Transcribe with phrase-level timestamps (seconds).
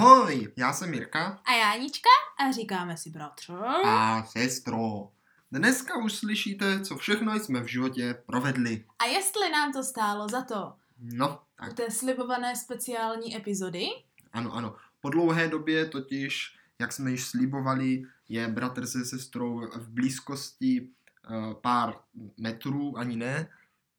[0.00, 2.08] Ahoj, já jsem Mirka A já Anička
[2.38, 3.52] a říkáme si bratře.
[3.86, 5.08] a sestro.
[5.52, 8.84] Dneska už slyšíte, co všechno jsme v životě provedli.
[8.98, 11.28] A jestli nám to stálo za to No,
[11.62, 13.86] u tak té slibované speciální epizody,
[14.32, 14.76] ano, ano.
[15.00, 21.54] Po dlouhé době totiž, jak jsme již slibovali, je bratr se sestrou v blízkosti uh,
[21.54, 21.94] pár
[22.38, 23.48] metrů, ani ne.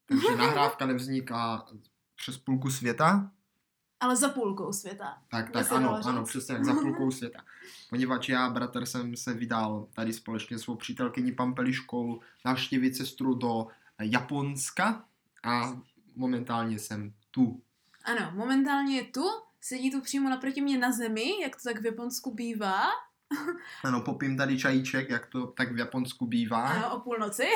[0.05, 1.65] Takže nahrávka nevzniká
[2.15, 3.31] přes půlku světa.
[4.02, 5.18] Ale za půlkou světa.
[5.31, 7.43] Tak, tak, ano, ano, přesně jak za půlkou světa.
[7.89, 13.68] Poněvadž já, bratr, jsem se vydal tady společně s svou přítelkyní Pampeliškou navštívit sestru do
[14.01, 15.06] Japonska
[15.43, 15.82] a
[16.15, 17.61] momentálně jsem tu.
[18.04, 19.25] Ano, momentálně je tu,
[19.61, 22.83] sedí tu přímo naproti mě na zemi, jak to tak v Japonsku bývá,
[23.84, 26.68] Ano, popím tady čajíček, jak to tak v Japonsku bývá.
[26.70, 27.48] ano, o půlnoci.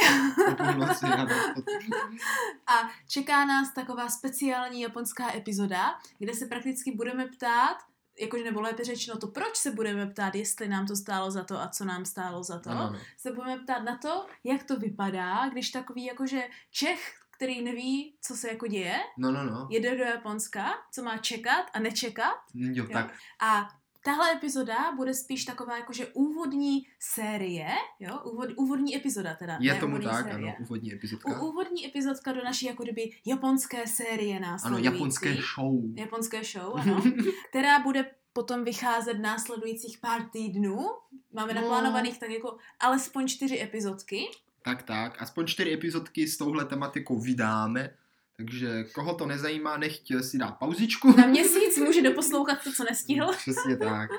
[0.52, 1.36] O půlnoci, ano.
[2.68, 7.78] A čeká nás taková speciální japonská epizoda, kde se prakticky budeme ptát,
[8.20, 11.62] jakože nebo lépe řečeno to, proč se budeme ptát, jestli nám to stálo za to
[11.62, 12.70] a co nám stálo za to.
[12.70, 18.17] Ano, se budeme ptát na to, jak to vypadá, když takový jakože Čech, který neví,
[18.22, 19.67] co se jako děje, No, no, no.
[19.72, 22.36] jede do Japonska, co má čekat a nečekat.
[22.54, 23.14] Jo, tak.
[23.42, 23.70] A
[24.06, 27.67] tahle epizoda bude spíš taková jakože úvodní série,
[28.00, 29.58] jo, Úvod, úvodní epizoda teda.
[29.61, 30.53] Je ne tomu úvodní tak, série.
[30.56, 31.42] ano, úvodní U, epizodka.
[31.42, 34.86] úvodní epizodka do naší jako kdyby japonské série Ano, následující.
[34.86, 35.73] japonské show.
[35.95, 37.03] Japonské show, ano.
[37.50, 40.88] která bude potom vycházet následujících pár týdnů.
[41.33, 41.61] Máme No.
[41.61, 44.26] naplánovaných tak jako alespoň čtyři epizodky.
[44.61, 45.22] Tak, tak.
[45.22, 47.89] Aspoň čtyři epizodky s touhle tematikou vydáme.
[48.38, 51.16] Takže koho to nezajímá, nechť si dá pauzičku.
[51.17, 53.31] Na měsíc může doposlouchat to, co nestihl.
[53.38, 54.09] Přesně tak.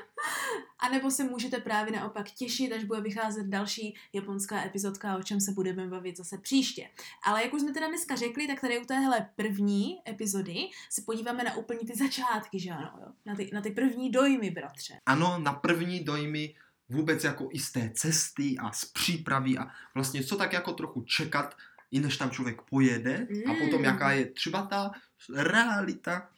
[0.79, 5.41] A nebo se můžete právě naopak těšit, až bude vycházet další japonská epizodka, o čem
[5.41, 6.89] se budeme bavit zase příště.
[7.23, 10.55] Ale jak už jsme teda dneska řekli, tak tady u téhle první epizody
[10.89, 13.07] se podíváme na úplně ty začátky, že ano, jo?
[13.25, 14.99] Na, ty, na ty první dojmy, bratře.
[15.05, 16.55] Ano, na první dojmy
[16.89, 21.01] vůbec jako i z té cesty a z přípravy a vlastně co tak jako trochu
[21.01, 21.55] čekat,
[21.91, 23.59] i než tam člověk pojede a Mm.
[23.59, 24.91] potom jaká je třeba ta
[25.35, 26.29] realita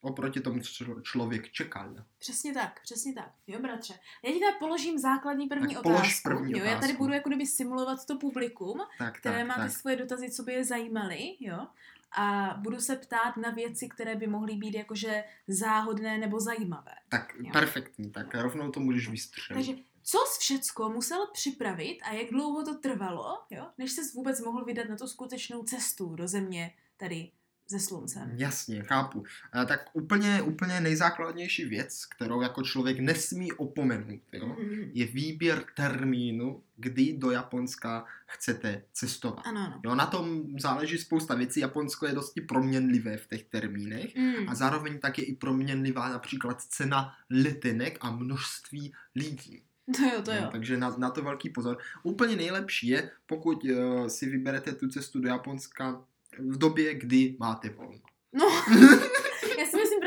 [0.00, 1.94] oproti tomu, co člověk čekal.
[2.18, 3.30] Přesně tak, přesně tak.
[3.46, 3.94] Jo, bratře.
[4.24, 6.28] Já ti teda položím základní první Tak otázku.
[6.28, 6.96] první jo, já tady otázku.
[7.02, 9.70] budu jako kdyby simulovat to publikum, Tak, které tak, má ty tak.
[9.70, 11.66] svoje dotazy, co by je zajímaly, jo.
[12.12, 16.92] A budu se ptát na věci, které by mohly být jakože záhodné nebo zajímavé.
[17.08, 17.50] Tak, Jo.
[17.52, 19.66] perfektní, tak rovnou to můžeš vystřelit.
[19.66, 24.40] Takže co jsi všecko musel připravit a jak dlouho to trvalo, jo, než ses vůbec
[24.40, 27.30] mohl vydat na tu skutečnou cestu do země tady
[27.68, 28.32] se sluncem?
[28.36, 29.24] Jasně, chápu.
[29.52, 34.90] A tak úplně, úplně nejzákladnější věc, kterou jako člověk nesmí opomenout, jo, Mhm.
[34.94, 39.46] je výběr termínu, kdy do Japonska chcete cestovat.
[39.46, 39.80] Ano, ano.
[39.84, 41.60] Jo, na tom záleží spousta věcí.
[41.60, 44.16] Japonsko je dosti proměnlivé v těch termínech.
[44.16, 44.48] Mm.
[44.48, 49.62] A zároveň tak je i proměnlivá například cena letenek a množství lidí.
[49.96, 50.48] To jo, to No, jo.
[50.52, 51.78] takže na, na to velký pozor.
[52.02, 56.02] Úplně nejlepší je, pokud uh, si vyberete tu cestu do Japonska
[56.38, 58.00] v době, kdy máte volno.
[58.32, 58.46] No,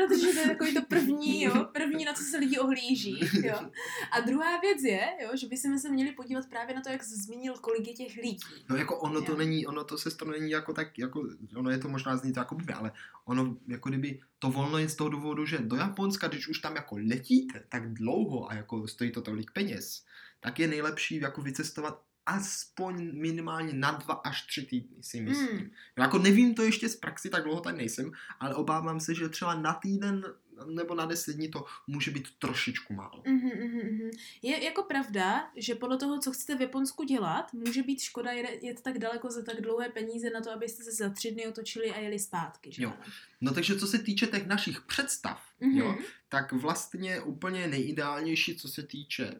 [0.08, 3.70] protože to je takový to první, jo, první, na co se lidi ohlíží, jo.
[4.12, 7.14] A druhá věc je, jo, že bychom se měli podívat právě na to, jak jsi
[7.14, 8.38] zmínil, kolik je těch lidí.
[8.68, 9.38] No jako ono to Jo.
[9.38, 12.54] není, ono to sestro není jako tak, jako, ono je to možná zní to jako
[12.54, 12.92] blbě, ale
[13.24, 16.76] ono jako kdyby to volno je z toho důvodu, že do Japonska, když už tam
[16.76, 20.04] jako letíte tak dlouho a jako stojí to tolik peněz,
[20.40, 25.58] tak je nejlepší jako vycestovat aspoň minimálně na dva až tři týdny, si myslím.
[25.58, 25.70] Mm.
[25.98, 29.54] Jako nevím to ještě z praxi, tak dlouho tady nejsem, ale obávám se, že třeba
[29.54, 30.24] na týden
[30.66, 33.22] nebo na deset dní to může být trošičku málo.
[33.26, 34.10] Mhm, mhm, mhm.
[34.42, 38.82] Je jako pravda, že podle toho, co chcete v Japonsku dělat, může být škoda jet,
[38.82, 41.98] tak daleko za tak dlouhé peníze na to, abyste se za tři dny otočili a
[42.00, 42.72] jeli zpátky.
[42.72, 42.82] Že?
[42.82, 42.92] Jo.
[43.40, 45.76] No takže co se týče těch našich představ, Mhm.
[45.78, 45.96] jo,
[46.28, 49.34] tak vlastně úplně nejideálnější, co se týče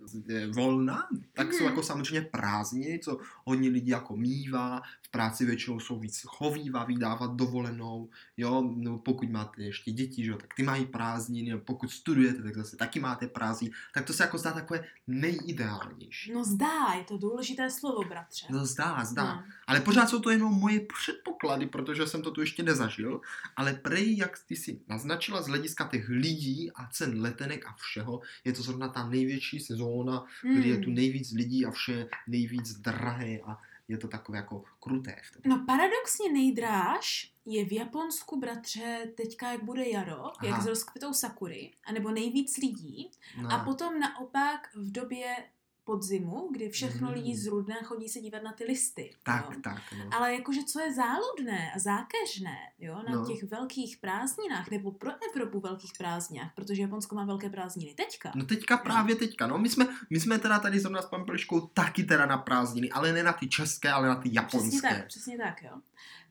[0.52, 1.66] volna, tak jsou Mhm.
[1.72, 7.36] jako samozřejmě prázdniny, co hodně lidí jako mívá, v práci většinou jsou víc chovývá vydávat
[7.36, 12.42] dovolenou, jo, no pokud máte ještě děti, že jo, tak ty mají prázdniny, pokud studujete,
[12.42, 16.32] tak zase taky máte prázdniny, tak to se jako zdá takové nejideálnější.
[16.32, 18.46] No zdá, je to důležité slovo, bratře.
[18.50, 19.25] No zdá, zdá.
[19.25, 19.43] No.
[19.66, 23.20] Ale pořád jsou to jenom moje předpoklady, protože jsem to tu ještě nezažil.
[23.56, 28.20] Ale prej, jak ty si naznačila z hlediska těch lidí a cen letenek a všeho,
[28.44, 30.94] je to zrovna ta největší sezóna, kdy je tu Hmm.
[30.94, 33.58] nejvíc lidí a vše nejvíc drahé a
[33.88, 35.16] je to takové jako kruté.
[35.25, 35.42] V tom.
[35.46, 40.34] No paradoxně nejdráž je v Japonsku, bratře, teďka jak bude jaro, Aha.
[40.42, 43.10] jak s rozkvětou sakury, anebo nejvíc lidí.
[43.42, 45.36] No, A potom naopak v době
[45.84, 47.14] podzimu, kdy všechno Mm.
[47.14, 49.10] lidí zrudne a chodí se dívat na ty listy.
[49.22, 49.60] Tak, jo.
[49.64, 50.04] tak, no.
[50.12, 53.26] Ale jakože co je záludné a zákeřné, jo, na No.
[53.26, 58.32] těch velkých prázdninách, nebo pro Evropu velkých prázdninách, protože Japonsko má velké prázdniny teďka.
[58.34, 62.04] No teďka právě teďka, no my jsme, my jsme teda tady zrovna s Pampeliškou taky
[62.04, 64.88] teda na prázdniny, ale ne na ty české, ale na ty Přesně japonské.
[64.88, 65.81] tak, přesně tak, jo.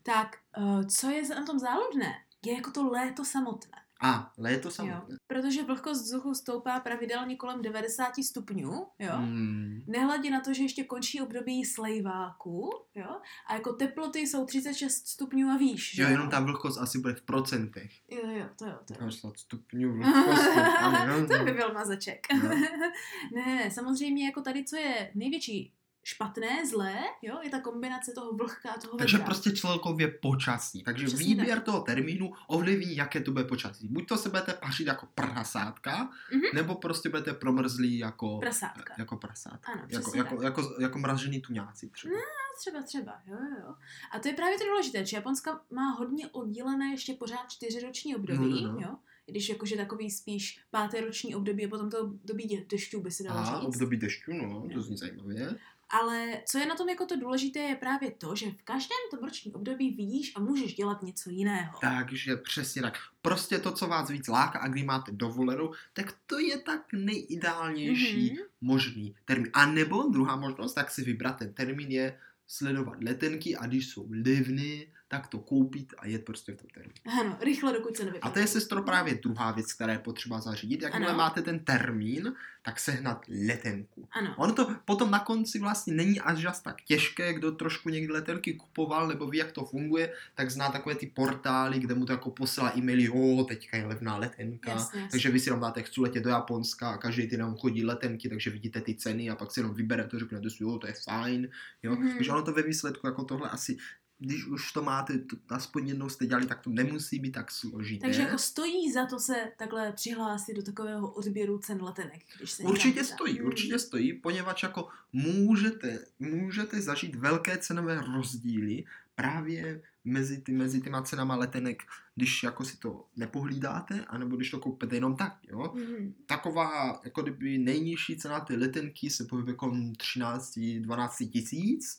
[0.02, 2.14] Tak, uh, co je na tom záludné?
[2.46, 3.78] Je jako to léto samotné.
[4.04, 4.72] A, léto Jo.
[4.72, 5.16] samotné.
[5.26, 9.12] Protože vlhkost vzduchu stoupá pravidelně kolem 90 stupňů, jo.
[9.16, 9.82] Hmm.
[9.86, 15.48] Nehledě na to, že ještě končí období slejváku, jo, a jako teploty jsou 36 stupňů
[15.48, 17.90] a výš, že Jo, jenom ta vlhkost asi bude v procentech.
[18.10, 18.98] Jo, jo, to jo, to jo.
[18.98, 20.60] 50 stupňů vlhkosti.
[20.80, 21.56] ano, jo, to by no.
[21.56, 22.26] byl mazeček.
[22.42, 22.48] No.
[23.34, 25.72] ne, ne, samozřejmě jako tady, co je největší
[26.04, 29.26] špatné, zlé, jo, je ta kombinace toho vlhka a toho Takže vedra.
[29.26, 30.82] prostě celkově počasí.
[30.82, 33.88] Takže Přesně výběr toho termínu ovlivní, jaké to bude počasí.
[33.88, 36.42] Buď to se budete pařit jako prasátka, Mhm.
[36.54, 38.94] nebo prostě budete promrzlí jako, Prasátka.
[38.98, 39.72] jako prasátka.
[39.72, 40.44] Ano, jako, jako, tak.
[40.44, 42.14] jako, jako mražený tuňáci třeba.
[42.14, 43.36] A třeba, třeba, jo,
[43.66, 43.74] jo.
[44.12, 48.62] A to je právě to důležité, že Japonska má hodně oddělené ještě pořád čtyřiroční období,
[48.64, 48.80] No, no, no.
[48.80, 48.94] jo.
[49.26, 53.44] Když jakože takový spíš páteroční období a potom to období dešťů by se dalo A
[53.44, 53.64] říct.
[53.64, 54.82] období dešťu, no, to Jo.
[54.82, 55.56] zní zajímavě.
[55.90, 59.20] Ale co je na tom jako to důležité, je právě to, že v každém tom
[59.20, 61.78] ročním období vidíš a můžeš dělat něco jiného.
[61.80, 62.94] Takže přesně tak.
[63.22, 68.30] Prostě to, co vás víc láká a kdy máte dovolenou, tak to je tak nejideálnější
[68.30, 68.42] Mhm.
[68.60, 69.50] možný termín.
[69.52, 74.08] A nebo druhá možnost, tak si vybrat ten termín je sledovat letenky a když jsou
[74.26, 74.84] levné,
[75.18, 76.94] tak to koupit a jet prostě v tom termínu.
[77.22, 78.32] Ano, rychle, dokud se A nevypadá.
[78.32, 80.82] to je sestro právě druhá věc, která je potřeba zařídit.
[80.82, 81.18] Jakmile Ano.
[81.18, 84.08] máte ten termín, tak sehnat letenku.
[84.12, 84.34] Ano.
[84.36, 88.54] Ono to potom na konci vlastně není až jas tak těžké, kdo trošku někdy letenky
[88.54, 92.30] kupoval nebo ví, jak to funguje, tak zná takové ty portály, kde mu to jako
[92.30, 94.70] posílá e-maily, jo, teďka je levná letenka.
[94.70, 95.10] Jasně, jasně.
[95.10, 98.28] Takže vy si jenom dáte, chci letět do Japonska a každý týden vám chodí letenky,
[98.28, 101.48] takže vidíte ty ceny a pak si jenom vyberete, řeknete si, jo, to je fajn.
[101.82, 101.92] Jo?
[101.96, 102.14] Mhm.
[102.14, 103.76] Takže ono to ve výsledku jako tohle asi,
[104.24, 108.06] když už to máte, to, aspoň jednou jste dělali, tak to nemusí být tak složité.
[108.06, 112.62] Takže jako stojí za to se takhle přihlásit do takového odběru cen letenek, když se
[112.62, 113.14] Určitě chystá.
[113.14, 113.46] stojí, Mm.
[113.46, 118.84] určitě stojí, poněvadž jako můžete, můžete zažít velké cenové rozdíly
[119.14, 121.82] právě mezi, ty, mezi těma cenama letenek,
[122.14, 125.72] když jako si to nepohlídáte, anebo když to koupíte jenom tak, jo.
[125.74, 126.14] Mhm.
[126.26, 131.98] Taková, jako kdyby nejnižší cena ty letenky se pohybuje kolem 13-12 tisíc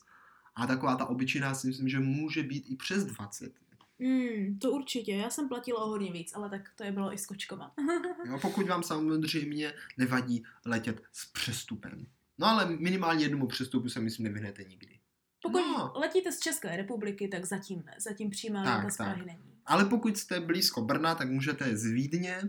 [0.56, 3.52] a taková ta obyčejná si myslím, že může být i přes 20.
[3.98, 7.18] Mm, to určitě, já jsem platila o hodně víc, ale tak to je bylo i
[7.18, 7.72] skočkova.
[8.26, 12.06] Jo, pokud vám samozřejmě nevadí letět s přestupem.
[12.38, 14.98] No ale minimálně jednomu přestupu se myslím nevyhnete nikdy.
[15.42, 15.92] Pokud No.
[15.94, 17.94] letíte z České republiky, tak zatím ne.
[17.98, 18.96] Zatím přímá Tak, linka z.
[18.96, 19.52] Prahy není.
[19.66, 22.40] Ale pokud jste blízko Brna, tak můžete z Vídně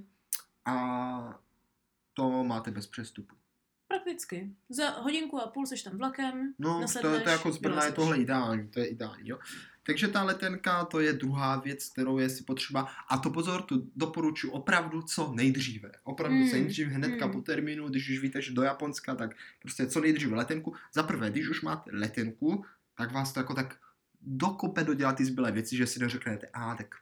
[0.66, 1.40] a
[2.14, 3.36] to máte bez přestupu.
[4.08, 4.50] Prakticky.
[4.70, 7.92] Za hodinku a půl seš tam vlakem, No, to, nasedneš, to jako z Brna je
[7.92, 9.40] tohle ideální, to je ideální, jo.
[9.84, 12.90] Takže ta letenka, to je druhá věc, kterou je si potřeba.
[13.10, 15.92] A to pozor, tu doporučuji opravdu co nejdříve.
[16.04, 17.32] Opravdu Mm, co nejdřív, hnedka mm.
[17.32, 20.76] po termínu, když už víte, že do Japonska, tak prostě co nejdříve letenku.
[20.94, 22.66] Za prvé, když už máte letenku,
[22.98, 23.78] tak vás to jako tak
[24.22, 26.96] dokope dodělat ty zbylé věci, že si neřeknete, a tak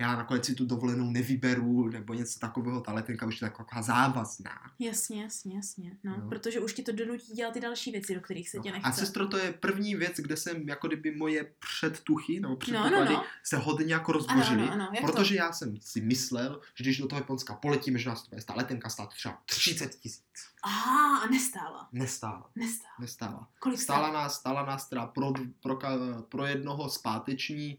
[0.00, 4.60] já nakonec si tu dovolenou nevyberu, nebo něco takového, ta letenka už je taková závazná.
[4.78, 5.96] Jasně, jasně, jasně.
[6.04, 6.28] No, Jo.
[6.28, 8.74] protože už ti to donutí dělat ty další věci, do kterých se tě No.
[8.74, 8.88] nechce.
[8.88, 13.14] A sestro, to je první věc, kde jsem jako kdyby moje předtuchy nebo no, předpoklady
[13.14, 13.24] no.
[13.44, 14.62] se hodně jako rozbořily.
[14.62, 14.88] ano, ano.
[14.94, 18.28] Jak Protože já jsem si myslel, že když do toho Japonska poletíme, že nás to
[18.30, 20.24] bude stát letenka stát třeba 30 tisíc.
[20.62, 20.70] A,
[21.24, 21.88] a nestála.
[21.92, 22.50] Nestála.
[22.56, 22.94] Nestála.
[23.00, 23.48] Nestála.
[23.58, 24.22] Kolik Stála stála?
[24.22, 25.32] nás, stála nás teda pro,
[25.62, 25.78] pro,
[26.28, 27.78] pro jednoho zpáteční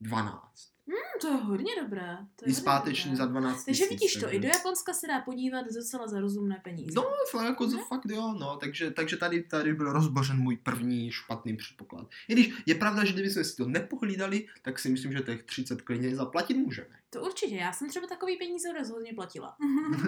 [0.00, 0.75] 12.
[1.20, 2.16] To je hodně dobré.
[2.36, 3.16] To je I zpáteční dobré.
[3.26, 6.60] za 12 Takže tisíc, vidíš to, i do Japonska se dá podívat docela za rozumné
[6.64, 6.92] peníze.
[6.96, 7.78] No, fakt, jako, Mhm.
[7.88, 12.06] fakt jo, no, takže, takže tady, tady byl rozbořen můj první špatný předpoklad.
[12.28, 15.82] I když je pravda, že kdybychom si to nepohlídali, tak si myslím, že těch 30
[15.82, 16.88] klidně zaplatit můžeme.
[17.16, 19.56] To určitě, já jsem třeba takový peníze rozhodně platila.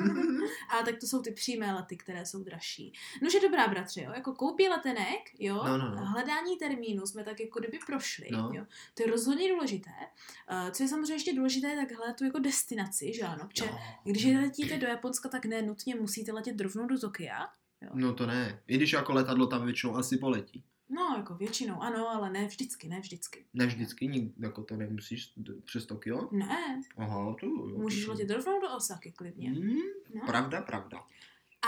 [0.70, 2.92] Ale tak to jsou ty přímé lety, které jsou dražší.
[3.22, 6.04] Nože dobrá, bratře, jo, jako koupí letenek, jo, No, no, no.
[6.06, 8.50] hledání termínu jsme tak jako kdyby prošli, No.
[8.54, 8.64] jo.
[8.94, 9.90] To je rozhodně důležité.
[10.52, 13.78] Uh, co je samozřejmě ještě důležité, tak hledat tu jako destinaci, že ano, protože Jo.
[14.04, 17.48] když letíte do Japonska, tak ne nutně musíte letět rovnou do Tokia.
[17.94, 18.62] No to ne.
[18.66, 20.64] I když jako letadlo tam většinou asi poletí.
[20.90, 23.44] No, jako většinou ano, ale ne vždycky, ne vždycky.
[23.54, 26.28] Ne vždycky, nik- jako to nemusíš d- přes Tokio.
[26.32, 27.78] Ne, Aha, to jo.
[27.78, 29.50] můžeš to- letět rovnou do Osaky klidně.
[29.50, 29.76] Hmm,
[30.14, 30.26] No.
[30.26, 30.98] pravda, pravda.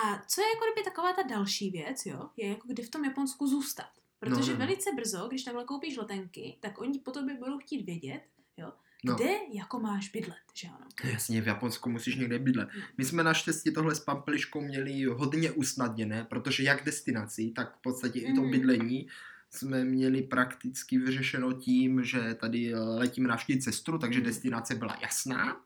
[0.05, 3.05] A co je jako kdyby taková ta další věc, jo, je jako kdy v tom
[3.05, 3.91] Japonsku zůstat.
[4.19, 4.59] Protože No, no, no.
[4.59, 8.23] velice brzo, když takhle koupíš letenky, tak oni po tobě budou chtít vědět,
[8.57, 8.73] jo,
[9.05, 9.15] No.
[9.15, 10.87] kde jako máš bydlet, že ano?
[11.05, 12.69] Jasně, v Japonsku musíš někde bydlet.
[12.99, 18.19] My jsme naštěstí tohle s Pampeliškou měli hodně usnadněné, protože jak destinací, tak v podstatě
[18.21, 18.51] i to Mhm.
[18.51, 19.09] bydlení
[19.51, 24.27] jsme měli prakticky vyřešeno tím, že tady letíme navštívit sestru, takže Mhm.
[24.29, 25.61] destinace byla jasná.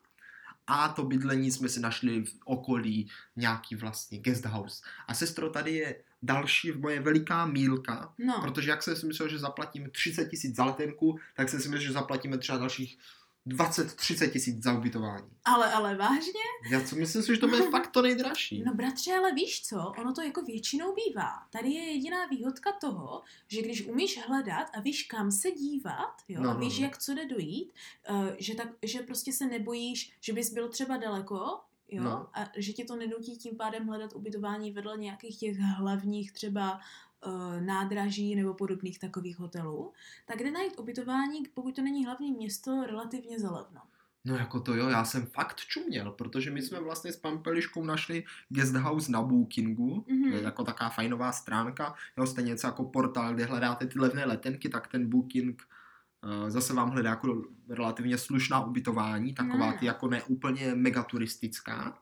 [0.67, 4.83] A to bydlení jsme si našli v okolí nějaký vlastně guest house.
[5.07, 9.39] A sestro, tady je další moje veliká mílka, No, protože jak jsem si myslel, že
[9.39, 12.97] zaplatíme 30 tisíc za letenku, tak jsem si myslel, že zaplatíme třeba dalších
[13.47, 15.25] 20-30 tisíc za ubytování.
[15.45, 16.41] ale, ale vážně?
[16.71, 18.63] Já co myslím si, že to bude fakt to nejdražší.
[18.65, 21.31] No bratře, ale víš co, ono to jako většinou bývá.
[21.49, 26.41] Tady je jediná výhodka toho, že když umíš hledat a víš, kam se dívat, jo,
[26.41, 26.85] No, a no, víš, no.
[26.85, 27.71] jak co jde dojít,
[28.09, 31.59] uh, že, tak, že prostě se nebojíš, že bys byl třeba daleko,
[31.89, 32.27] jo, No.
[32.33, 36.79] a že ti to nenutí tím pádem hledat ubytování vedle nějakých těch hlavních třeba
[37.59, 39.93] nádraží nebo podobných takových hotelů,
[40.25, 43.81] tak jde najít ubytování, pokud to není hlavní město, relativně zalevno.
[44.27, 48.23] No jako to jo, já jsem fakt čuměl, protože my jsme vlastně s Pampeliškou našli
[48.49, 50.33] guest house na Bookingu, Mhm.
[50.33, 54.69] je jako taková fajnová stránka, jo, stejně něco jako portál, kde hledáte ty levné letenky,
[54.69, 55.63] tak ten Booking
[56.47, 59.77] eh, zase vám hledá jako relativně slušná ubytování, taková No.
[59.79, 61.97] ty jako neúplně megaturistická.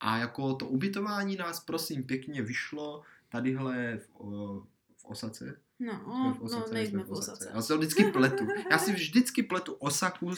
[0.00, 4.08] A jako to ubytování nás prosím pěkně vyšlo tadyhle v,
[4.96, 7.50] v Osace, No, Jsme v no Osace, nejsme jsme v Osace.
[7.54, 8.48] Já to vždycky pletu.
[8.70, 10.34] Já si vždycky pletu Osaku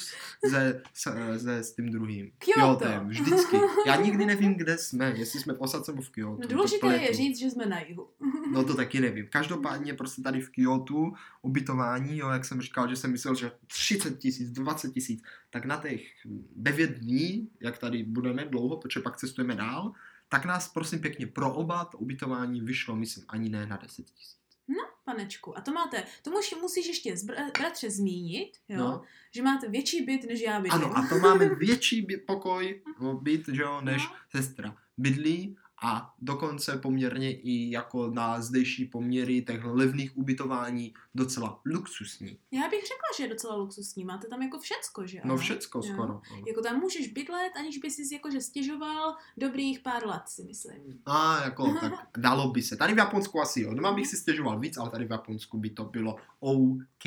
[0.48, 2.30] se, se, se s tím druhým.
[2.38, 2.60] Kyoto.
[2.60, 3.56] Kyotem, vždycky.
[3.86, 6.42] Já nikdy nevím, kde jsme, jestli jsme v Osace nebo v Kyoto.
[6.42, 8.08] No důležité je říct, že jsme na jihu.
[8.52, 9.26] No to taky nevím.
[9.30, 14.18] Každopádně prostě tady v Kyotu ubytování, jo, jak jsem říkal, že jsem myslel, že 30
[14.18, 16.02] tisíc, 20 tisíc, tak na těch
[16.56, 19.92] 9 dní, jak tady budeme dlouho, protože pak cestujeme dál,
[20.28, 24.38] tak nás prosím pěkně pro oba to ubytování vyšlo, myslím, ani ne na 10 tisíc.
[25.04, 25.58] Panečku.
[25.58, 29.02] A to máte, to musí, musíš ještě zbr- bratře zmínit, jo, No.
[29.34, 30.84] že máte větší byt, než já bydlím.
[30.84, 34.10] Ano, a to máme větší by- pokoj, no, byt, že jo, než No.
[34.30, 42.38] sestra bydlí a dokonce poměrně i jako na zdejší poměry těchto levných ubytování docela luxusní.
[42.50, 44.04] Já bych řekla, že je docela luxusní.
[44.04, 45.36] Máte tam jako všecko, že No ano?
[45.36, 45.82] všecko Jo.
[45.92, 46.08] skoro.
[46.12, 46.22] no.
[46.46, 51.00] Jako tam můžeš bydlet, aniž by si jakože stěžoval dobrých pár let, si myslím.
[51.06, 52.76] A jako tak dalo by se.
[52.76, 53.74] Tady v Japonsku asi jo.
[53.74, 57.04] Doma bych si stěžoval víc, ale tady v Japonsku by to bylo OK.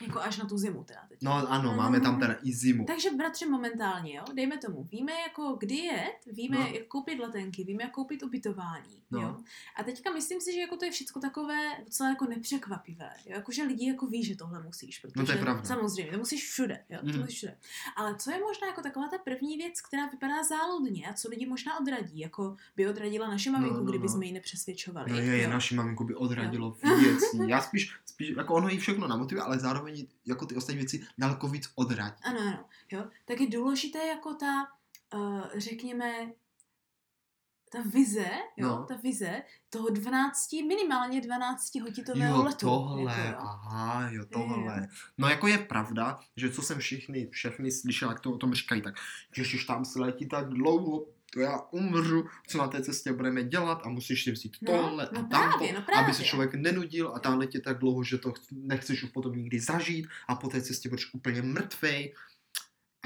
[0.00, 1.18] Jako až na tu zimu teda teď.
[1.22, 2.84] No ano, máme tam teda i zimu.
[2.84, 6.66] Takže bratře momentálně, jo, dejme tomu, víme jako kdy jet, víme No.
[6.66, 9.20] jak koupit letenky, víme jak koupit ubytování, No.
[9.20, 9.36] jo.
[9.76, 13.62] A teďka myslím si, že jako to je všechno takové docela jako nepřekvapivé, jo, jakože
[13.62, 15.64] lidi jako ví, že tohle musíš, protože No to je pravda.
[15.64, 17.18] samozřejmě, to musíš všude, jo, to Mhm.
[17.20, 17.56] musíš všude.
[17.96, 21.46] Ale co je možná jako taková ta první věc, která vypadá záludně a co lidi
[21.46, 24.12] možná odradí, jako by odradila naše maminku, no, kdyby no.
[24.12, 25.12] jsme ji nepřesvědčovali.
[25.12, 27.38] No je, je, naši maminku by odradilo věcí.
[27.46, 29.85] Já spíš, spíš, jako ono jí všechno namotivuje, ale zároveň
[30.26, 32.22] jako ty ostatní věci daleko víc odradí.
[32.24, 33.04] Ano, ano, jo.
[33.24, 34.66] Tak je důležité jako ta,
[35.14, 36.32] uh, řekněme,
[37.72, 38.84] ta vize, jo, No.
[38.84, 42.66] ta vize toho 12, minimálně 12 hodinového Jo, letu.
[42.66, 43.36] tohle, Jako, jo.
[43.38, 44.88] aha, jo, Jo, tohle.
[45.18, 48.82] No jako je pravda, že co jsem všichni, všechny slyšel, jak to o tom říkají,
[48.82, 48.94] tak
[49.36, 53.80] ježiš, tam se letí tak dlouho, to já umřu, co na té cestě budeme dělat
[53.84, 56.14] a musíš si vzít No, tohle no a právě, tamto, no aby právě.
[56.14, 59.60] se člověk nenudil a tam letí tak dlouho, že to ch- nechceš už potom nikdy
[59.60, 62.14] zažít a po té cestě budeš úplně mrtvej.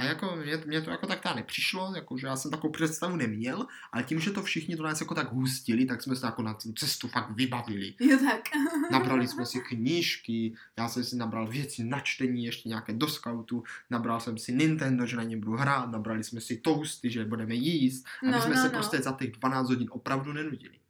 [0.00, 3.16] A jako mě, mě to jako tak ta nepřišlo, jako že já jsem takovou představu
[3.16, 6.42] neměl, ale tím, že to všichni to nás jako tak hustili, tak jsme se jako
[6.42, 7.94] na tu cestu fakt vybavili.
[8.00, 8.40] Jo, tak.
[8.90, 13.62] Nabrali jsme si knížky, já jsem si nabral věci na čtení, ještě nějaké do scoutu,
[13.90, 17.54] nabral jsem si Nintendo, že na něm budu hrát, nabrali jsme si toasty, že budeme
[17.54, 18.74] jíst, aby No, jsme no, se no.
[18.74, 20.80] prostě za těch 12 hodin opravdu nenudili.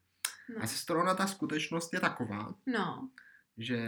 [0.56, 0.62] No.
[0.62, 3.08] A se ona ta skutečnost je taková, no.
[3.58, 3.78] že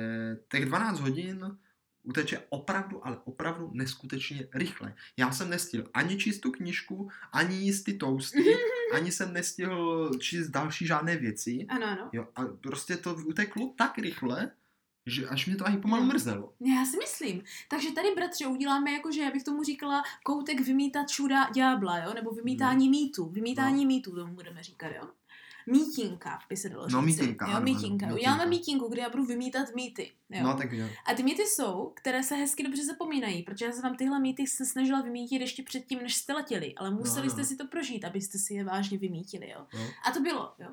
[0.49, 1.57] těch 12 hodin
[2.03, 4.95] uteče opravdu, ale opravdu neskutečně rychle.
[5.17, 8.45] Já jsem nestihl ani číst tu knížku, ani jíst ty toasty,
[8.95, 11.67] ani jsem nestihl číst další žádné věci.
[11.69, 12.11] Ano, ano.
[12.13, 14.51] Jo, a prostě to uteklo tak rychle,
[15.07, 16.09] že až mě to ani pomalu No.
[16.09, 16.53] mrzelo.
[16.61, 17.43] Já si myslím.
[17.69, 22.15] Takže tady, bratře, uděláme jako, že já bych tomu říkala koutek vymítačů dá- ďábla, jo?
[22.15, 23.29] Nebo vymítání mýtů.
[23.29, 25.09] Vymítání mýtů tomu budeme říkat, jo?
[25.67, 26.95] Mítinka by se dalo říct.
[26.95, 28.07] No, mítinka, Jo, ano, mítinka.
[28.07, 30.13] ano, Uděláme mítinku, kde já budu vymítat mýty.
[30.31, 30.43] Jo?
[30.43, 30.87] No tak jo.
[31.07, 34.47] A ty mýty jsou, které se hezky dobře zapomínají, protože já jsem vám tyhle mýty
[34.47, 37.33] se snažila vymítit ještě předtím, než jste letěli, ale museli no.
[37.33, 39.67] jste si to prožít, abyste si je vážně vymítili, jo.
[39.75, 39.81] No.
[40.05, 40.69] A to bylo, jo.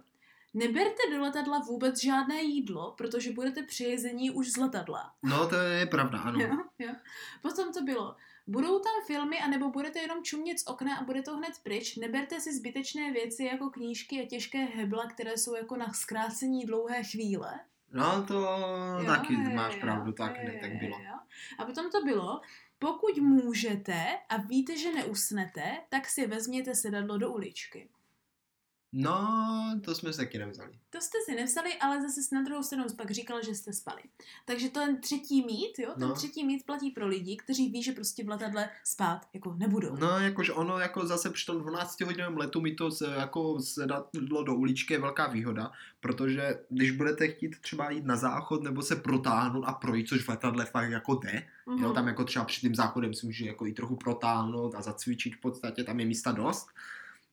[0.53, 5.13] Neberte do letadla vůbec žádné jídlo, protože budete při jezení už z letadla.
[5.23, 6.39] no to je pravda, ano.
[6.39, 6.93] Jo, jo.
[7.41, 8.15] Potom to bylo,
[8.47, 11.95] budou tam filmy, anebo budete jenom čumět z okna a bude to hned pryč.
[11.95, 17.03] Neberte si zbytečné věci jako knížky a těžké hebla, které jsou jako na zkrácení dlouhé
[17.03, 17.59] chvíle.
[17.91, 18.33] No to
[18.99, 20.97] Jo, taky jo, máš jo, pravdu, tak jo, ne, tak bylo.
[20.99, 21.15] jo.
[21.57, 22.41] A potom to bylo,
[22.79, 27.89] pokud můžete a víte, že neusnete, tak si vezměte sedadlo do uličky.
[28.93, 30.71] No, to jsme se taky nevzali.
[30.89, 34.01] To jste si nevzali, ale zase na druhou stranu pak říkal, že jste spali.
[34.45, 36.13] Takže ten třetí mít, jo, ten No.
[36.15, 39.95] třetí mít platí pro lidi, kteří ví, že prostě v letadle spát jako nebudou.
[39.95, 44.43] No, jakože ono jako zase při tom 12 hodinovém letu mi to se, jako sedadlo
[44.43, 48.95] do uličky je velká výhoda, protože když budete chtít třeba jít na záchod nebo se
[48.95, 51.83] protáhnout a projít, což v letadle fakt jako jde, Mhm.
[51.83, 55.35] jo, tam jako třeba před tím záchodem si může jako i trochu protáhnout a zacvičit
[55.35, 56.67] v podstatě, tam je místa dost,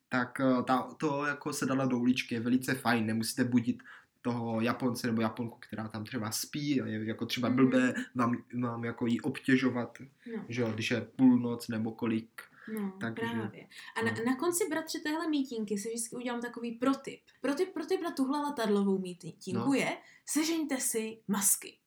[0.09, 3.83] tak eh, ta, to jako sedadla do uličky je velice fajn, nemusíte budit
[4.21, 7.55] toho Japonce nebo Japonku, která tam třeba spí a je jako třeba Mhm.
[7.57, 9.97] blbé vám, vám jako jí obtěžovat,
[10.37, 12.41] No, že jo, když je půlnoc nebo kolik.
[12.73, 13.67] no Takže- právě.
[13.95, 14.25] A na, no.
[14.25, 17.19] na konci, bratře, téhle mítínky si vždycky udělám takový protip.
[17.41, 19.73] Protip, protip na tuhle letadlovou mítínku No.
[19.73, 21.77] je, sežeňte si masky.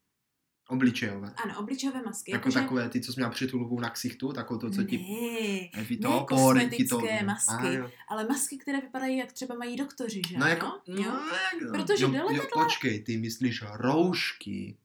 [0.70, 1.34] Obličejové.
[1.44, 2.30] Ano, obličejové masky.
[2.30, 4.98] Jako jakože- takové ty, co jsi měla přitulku na ksichtu, takové to, co ti...
[4.98, 9.54] Ne, Evi, ne to, pory, ti to, masky, A, ale masky, které vypadají, jak třeba
[9.54, 11.02] mají doktoři, že No jako, Jo?
[11.02, 11.20] no,
[11.62, 14.76] jak, Protože jo, jo, letadla- počkej, ty myslíš roušky.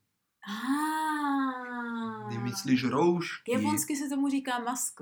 [0.48, 2.30] Ah.
[2.30, 3.52] Ty myslíš roušky.
[3.52, 5.02] Japonsky se tomu říká mask.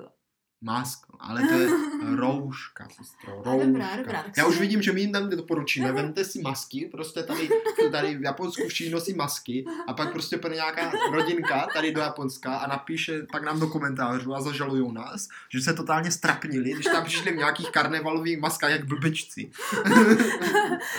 [0.63, 1.67] Mask, ale to je
[2.15, 3.65] rouška, sestro, rouška.
[3.65, 7.50] Dobrá, dobrá, Já už vidím, že my jim tam doporučíme, vemte si masky, prostě tady,
[7.91, 12.55] tady v Japonsku všichni nosí masky a pak prostě půjde nějaká rodinka tady do Japonska
[12.55, 17.05] a napíše pak nám do komentářů a zažalujou nás, že se totálně strapnili, když tam
[17.05, 19.51] přišli v nějakých karnevalových maskách jak blbečci.
[19.89, 20.27] ne,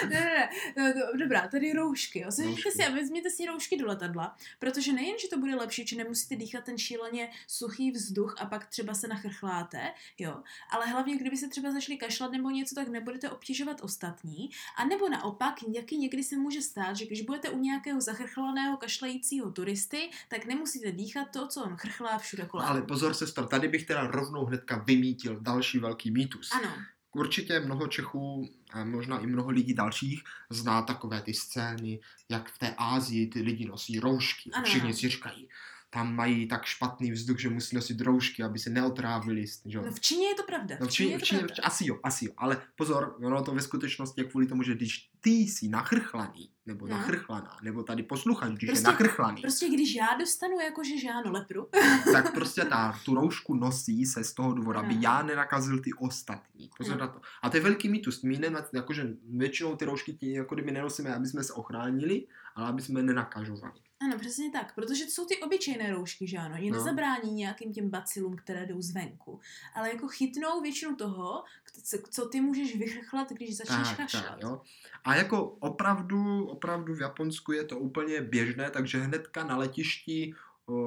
[0.08, 2.20] ne, ne, no, dobrá, tady roušky.
[2.20, 2.28] Jo.
[2.44, 2.70] Roušky.
[2.70, 6.36] si a vezměte si roušky do letadla, protože nejen, že to bude lepší, že nemusíte
[6.36, 9.08] dýchat ten šíleně suchý vzduch a pak třeba se
[9.54, 14.50] nachrchláte, jo, ale hlavně, kdyby se třeba začali kašlat nebo něco, tak nebudete obtěžovat ostatní.
[14.76, 19.50] A nebo naopak, jaký někdy se může stát, že když budete u nějakého zachrchlaného kašlajícího
[19.50, 22.66] turisty, tak nemusíte dýchat to, co on chrchlá všude kolem.
[22.66, 26.52] Ale pozor, sestro, tady bych teda rovnou hnedka vymítil další velký mýtus.
[26.52, 26.70] Ano,
[27.16, 32.58] Určitě mnoho Čechů a možná i mnoho lidí dalších zná takové ty scény, jak v
[32.58, 34.50] té Ázii ty lidi nosí roušky.
[34.50, 35.48] A Ano, všichni si říkají,
[35.94, 39.44] tam mají tak špatný vzduch, že musí nosit roušky, aby se neotrávili.
[39.64, 39.78] Že?
[39.78, 40.76] no v Číně je to pravda.
[40.80, 41.62] No, v v Číně Číně, je to Číně, pravda.
[41.62, 45.10] asi jo, asi jo, ale pozor, ono to ve skutečnosti je kvůli tomu, že když
[45.24, 46.96] ty jsi nachrchlaný, nebo No.
[46.96, 51.32] nachrchlaná, nebo tady posluchač, když Prostě- je nachrchlaný, Prostě když já dostanu jakože že ano
[51.32, 51.68] lepru,
[52.12, 55.00] tak prostě ta, tu roušku nosí se z toho důvodu, aby Ano.
[55.02, 56.70] já nenakazil ty ostatní.
[56.78, 57.00] Pozor Ano.
[57.06, 57.20] na to.
[57.42, 58.22] A to je velký mýtus.
[58.22, 62.68] My ne, jakože většinou ty roušky ti, jako kdyby nenosíme, aby jsme se ochránili, ale
[62.68, 63.74] aby jsme nenakažovali.
[64.00, 66.76] Ano, přesně tak, protože to jsou ty obyčejné roušky, že ano, je No.
[66.78, 69.40] nezabrání nějakým těm bacilům, které jdou zvenku,
[69.74, 71.44] ale jako chytnou většinu toho,
[71.84, 74.24] co- co ty můžeš vychrchlat, když začneš Tak, kašlat.
[74.28, 74.60] tak, jo.
[75.04, 80.34] A jako opravdu, opravdu v Japonsku je to úplně běžné, takže hnedka na letišti,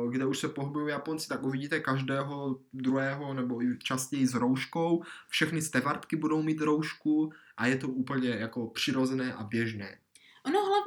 [0.09, 5.03] kde už se pohybují Japonci, tak uvidíte každého druhého nebo i častěji s rouškou.
[5.29, 9.97] Všechny stevardky budou mít roušku a je to úplně jako přirozené a běžné.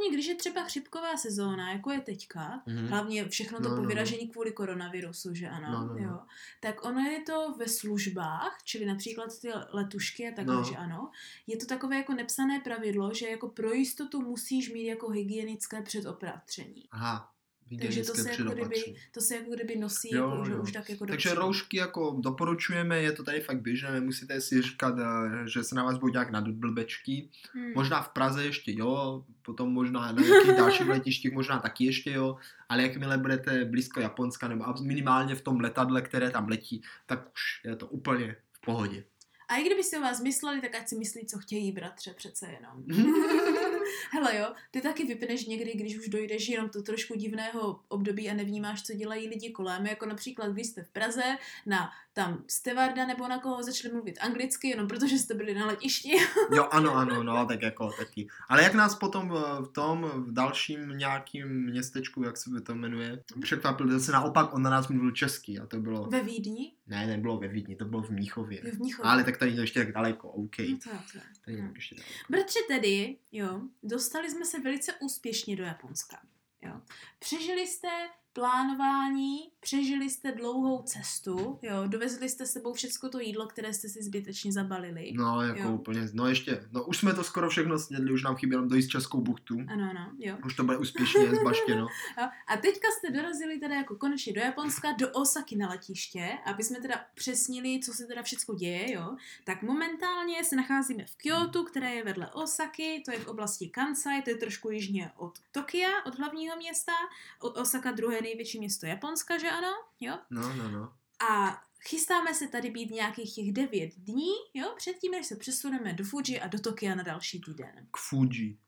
[0.00, 2.86] Hlavně, když je třeba chřipková sezóna, jako je teďka, Mhm.
[2.86, 3.82] hlavně všechno to No, no, no.
[3.82, 5.98] povyražení kvůli koronavirusu, že ano, No, no, no.
[6.08, 6.18] jo,
[6.60, 10.64] tak ono je to ve službách, čili například ty letušky a takhle, No.
[10.64, 11.10] že ano,
[11.46, 16.88] je to takové jako nepsané pravidlo, že jako pro jistotu musíš mít jako hygienické předopatření.
[16.90, 17.30] Aha,
[17.78, 20.62] Takže to se, jako kdyby, to se jako kdyby nosí, Jo, jako, že jo.
[20.62, 21.46] už tak jako Takže dopředu.
[21.46, 25.84] roušky jako doporučujeme, je to tady fakt běžné, nemusíte si říkat, eh, že se na
[25.84, 27.28] vás budou nějak nadblbečky.
[27.52, 27.72] Hmm.
[27.74, 32.36] Možná v Praze ještě jo, potom možná na nějakých dalších letištích možná taky ještě jo,
[32.68, 37.60] ale jakmile budete blízko Japonska nebo minimálně v tom letadle, které tam letí, tak už
[37.64, 39.04] je to úplně v pohodě.
[39.48, 42.46] A i kdyby si o vás mysleli, tak ať si myslí, co chtějí, bratře, přece
[42.46, 42.84] jenom.
[44.12, 48.34] Hele jo, ty taky vypneš někdy, když už dojdeš jenom do trošku divného období a
[48.34, 51.22] nevnímáš, co dělají lidi kolem, jako například, když jste v Praze,
[51.66, 56.10] na tam stevarda nebo na koho začali mluvit anglicky, jenom protože jste byli na letišti.
[56.54, 58.28] Jo, ano, ano, no, tak jako taky.
[58.48, 63.22] Ale jak nás potom eh, v tom, v dalším nějakým městečku, jak se to jmenuje,
[63.42, 67.38] překvapil, zase naopak on na nás mluvil česky a to bylo, Ve Vídni, ne, nebylo
[67.38, 68.60] ve Vídni, to bylo v Mnichově.
[68.60, 69.10] v Mnichově.
[69.10, 70.58] Ale tak tady to ještě tak daleko, OK.
[70.58, 71.18] No to, to.
[71.44, 71.66] Tady no.
[71.66, 72.12] je ještě daleko.
[72.28, 76.20] Bratře tedy, jo, dostali jsme se velice úspěšně do Japonska.
[76.62, 76.80] Jo.
[77.18, 77.88] Přežili jste
[78.32, 84.02] plánování, přežili jste dlouhou cestu, jo, dovezli jste sebou všechno to jídlo, které jste si
[84.02, 85.12] zbytečně zabalili.
[85.14, 85.72] No, jako Jo.
[85.72, 88.88] úplně, no ještě, no už jsme to skoro všechno snědli, už nám chybí jenom dojít
[88.88, 89.56] Českou buchtu.
[89.68, 90.36] Ano, ano, jo.
[90.46, 91.86] Už to bude úspěšně zbaštěno.
[92.48, 96.80] A teďka jste dorazili teda jako konečně do Japonska, do Osaky na letiště, aby jsme
[96.80, 99.16] teda přesnili, co se teda všechno děje, jo.
[99.44, 104.22] Tak momentálně se nacházíme v Kyoto, které je vedle Osaky, to je v oblasti Kansai,
[104.22, 106.92] to je trošku jižně od Tokia, od hlavního města.
[107.40, 109.68] Osaka druhé je největší město Japonska, že ano?
[110.00, 110.18] Jo?
[110.30, 110.92] No, no, no.
[111.30, 116.04] A chystáme se tady být nějakých těch devět dní, jo, předtím, než se přesuneme do
[116.04, 117.86] Fuji a do Tokia na další týden.
[117.90, 118.58] K Fuji.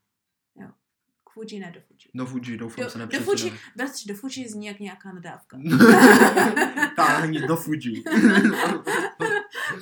[1.25, 1.99] K Fuji, ne do Fuji.
[2.15, 3.57] No Fuji, doufám Do, se do nepřesuneme.
[3.57, 5.59] Fuji, bratři, do Fuji zní jak nějaká nadávka.
[6.97, 8.05] Táhni do Fuji.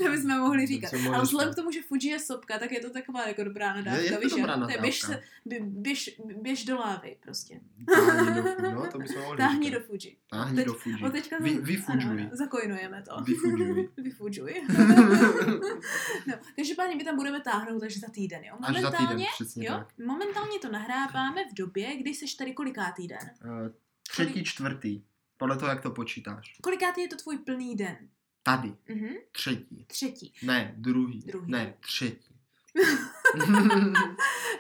[0.05, 0.93] to bychom mohli říkat.
[1.15, 4.01] Ale vzhledem k tomu, že Fuji je sopka, tak je to taková jako dobrá nadávka.
[4.01, 5.23] Je- je to víš, dobrá To je běž, nadávka.
[5.27, 7.61] se, bě- běž, běž do lávy prostě.
[7.95, 8.43] Táhni do
[8.75, 9.87] no to bychom mohli Táhni do říkat.
[9.87, 10.17] Fuji.
[10.31, 10.97] Táhni Teď- do Fuji.
[11.07, 12.21] Od teďka Vy, vyfužuj.
[12.21, 13.21] ano, zakojnujeme to.
[13.25, 13.89] Vyfužuj.
[13.97, 14.55] Vyfužuj.
[16.27, 18.55] no, každopádně my tam budeme táhnout až za týden, jo?
[18.63, 19.75] Až za týden, Momentálně, přesně jo?
[19.75, 20.07] tak.
[20.07, 23.19] Momentálně to nahráváme v době, kdy seš tady kolikátý den.
[23.23, 23.71] Eh,
[24.11, 25.03] Třetí, čtvrtý.
[25.37, 26.53] Podle toho, jak to počítáš.
[26.63, 27.97] Kolikátý je to tvůj plný den?
[28.43, 28.75] Tady.
[28.89, 29.09] Mhm.
[29.33, 29.85] Třetí.
[29.87, 30.33] Třetí.
[30.43, 31.21] Ne, druhý.
[31.27, 31.51] Druhý.
[31.53, 32.35] Ne, třetí.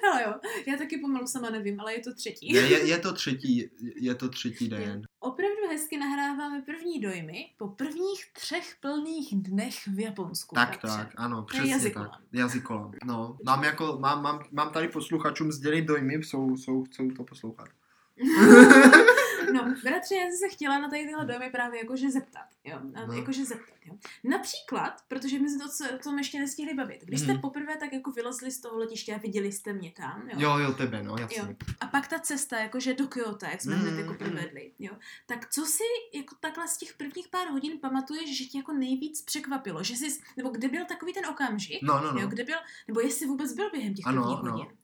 [0.02, 0.34] Hele jo,
[0.66, 2.52] já taky pomalu sama nevím, ale je to třetí.
[2.52, 5.02] ne, je, je, to třetí, je to třetí den.
[5.20, 10.54] Opravdu hezky nahráváme první dojmy po prvních třech plných dnech v Japonsku.
[10.54, 10.98] Tak, bratře.
[10.98, 12.10] tak, ano, je přesně jazykolam.
[12.10, 12.20] tak.
[12.32, 12.92] Jazykolam.
[13.04, 17.68] No, mám, jako, mám, mám, mám tady posluchačům sdělit dojmy, jsou, jsou, chcou to poslouchat.
[19.52, 23.06] No, bratře, já jsem se chtěla na tady tyhle dojmy právě jakože zeptat, jo, No.
[23.06, 23.12] no.
[23.14, 23.94] jakože zeptat, jo.
[24.24, 27.40] Například, protože my jsme to, o tom ještě nestihli bavit, když jste Mhm.
[27.40, 30.72] poprvé tak jako vylezli z toho letiště a viděli jste mě tam, jo, Jo, jo,
[30.72, 31.38] tebe, no, jasně.
[31.38, 31.46] Jo.
[31.80, 34.18] a pak ta cesta, jakože do Kyoto, jak jsme Mhm, hned jako mhm.
[34.18, 34.92] provedli, jo,
[35.26, 35.82] tak co si
[36.14, 40.20] jako takhle z těch prvních pár hodin pamatuješ, že tě jako nejvíc překvapilo, že jsi,
[40.36, 42.26] nebo kde byl takový ten okamžik, No, no, jo, no.
[42.28, 42.56] kde byl,
[42.88, 44.76] nebo jestli vůbec byl během těch Ano, prvních hodin.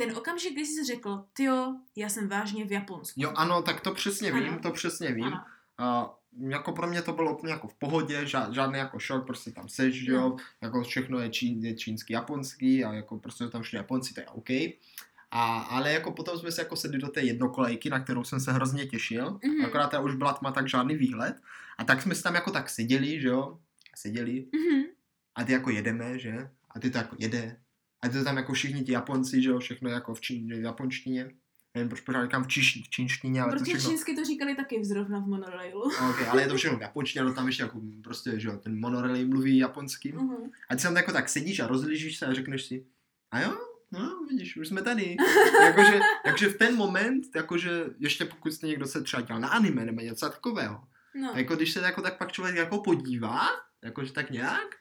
[0.00, 3.20] Ten okamžik, kdy jsi řekl, tyjo, já jsem vážně v Japonsku.
[3.22, 4.58] Jo, ano, tak to přesně vím, Ano.
[4.62, 5.24] to přesně vím.
[5.24, 5.44] Ano.
[5.78, 6.14] A
[6.48, 9.68] jako pro mě to bylo úplně jako v pohodě, ža- žádný jako šok, prostě tam
[9.68, 10.36] seš, že jo, No.
[10.60, 14.26] jako všechno je, čín, je čínsky, japonský a jako prostě tam všude Japonci, to je
[14.26, 14.50] OK.
[15.30, 18.52] A, ale jako potom jsme se jako sedli do té jednokolejky, na kterou jsem se
[18.52, 19.64] hrozně těšil, Mhm.
[19.64, 21.36] akorát ta už byla tma, tak žádný výhled.
[21.78, 23.58] A tak jsme si tam jako tak seděli, že jo,
[23.96, 24.82] seděli Mhm.
[25.34, 26.50] a ty jako jedeme, že?
[26.70, 27.56] A ty to jako jede.
[28.02, 31.30] A to tam jako všichni ti Japonci, že jo, všechno jako v, čín, v japonštině.
[31.74, 33.90] Nevím, proč pořád říkám v, číš, v čínštině, ale to Protože všechno...
[33.90, 35.82] čínsky to říkali taky zrovna v monorailu.
[36.10, 38.80] Okay, ale je to všechno v japonštině, no tam ještě jako prostě, že jo, ten
[38.80, 40.16] monorail mluví japonským.
[40.16, 40.50] Mhm.
[40.70, 42.86] A ty tam jako tak sedíš a rozlížíš se a řekneš si,
[43.30, 43.56] a jo,
[43.92, 45.16] no vidíš, už jsme tady.
[45.64, 49.84] jakože, takže v ten moment, jakože ještě pokud jste někdo se třeba dělal na anime
[49.84, 50.84] nebo něco takového,
[51.14, 51.32] No.
[51.36, 53.40] jako když se jako tak pak člověk jako podívá,
[53.84, 54.76] jakože tak nějak,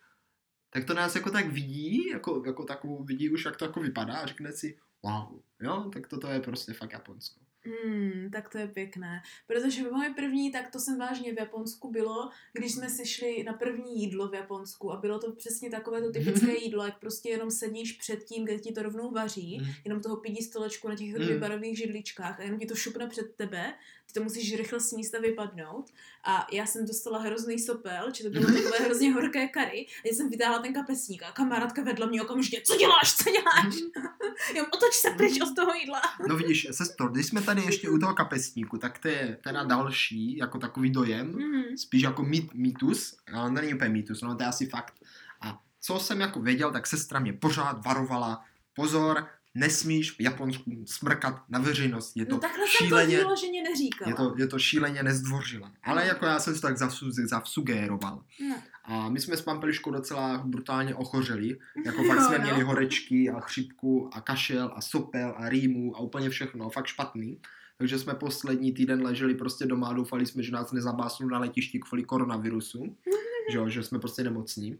[0.70, 4.14] tak to nás jako tak vidí, jako, jako takovou vidí už, jak to jako vypadá
[4.14, 7.40] a řekne si, wow, jo, tak toto je prostě fakt Japonsko.
[7.65, 9.22] Hmm, tak to je pěkné.
[9.48, 13.54] Protože moje první, tak to jsem vážně v Japonsku bylo, když jsme si šli na
[13.54, 17.52] první jídlo v Japonsku a bylo to přesně takové to typické jídlo, jak prostě jenom
[17.52, 19.72] sedíš před tím, kde ti to rovnou vaří, Mhm.
[19.86, 21.28] jenom toho pidí stolečku na těch Mm.
[21.28, 23.74] vybarových židličkách a jenom ti to šupne před tebe,
[24.08, 25.89] ty to musíš rychle sníst a vypadnout.
[26.24, 30.13] A já jsem dostala hrozný sopel, či to bylo takové hrozně horké kary, a já
[30.13, 33.76] jsem vytáhla ten kapesník a kamarádka vedla mě okamžitě, co děláš, co děláš?
[34.56, 36.02] jo, otoč se pryč od toho jídla.
[36.30, 40.38] No vidíš, sestro, když jsme tady ještě u toho kapesníku, tak to je teda další,
[40.38, 41.78] jako takový dojem, Mhm.
[41.78, 44.93] spíš jako mýt, mýtus, ale není úplně mýtus, no to je asi fakt.
[45.41, 48.43] A co jsem jako věděl, tak sestra mě pořád varovala,
[48.74, 53.64] pozor, nesmíš v Japonsku smrkat na veřejnost, je to No takhle jsem šíleně, to vyloženě
[53.64, 54.10] neříkala.
[54.12, 55.72] je to, je to šíleně nezdvořilé.
[55.84, 56.08] Ale No.
[56.08, 58.24] jako já jsem si to tak zavsu- zavsugéroval.
[58.50, 58.56] No.
[58.84, 61.58] A my jsme s Pampeliškou docela brutálně ochořeli.
[61.86, 62.44] Jako fakt Jo, jsme no.
[62.44, 67.42] měli horečky a chřipku a kašel a sopel a rýmu a úplně všechno, fakt špatný.
[67.78, 71.80] Takže jsme poslední týden leželi prostě doma a doufali jsme, že nás nezabásnou na letišti
[71.80, 72.96] kvůli koronavirusu,
[73.52, 74.78] že, že jsme prostě nemocní.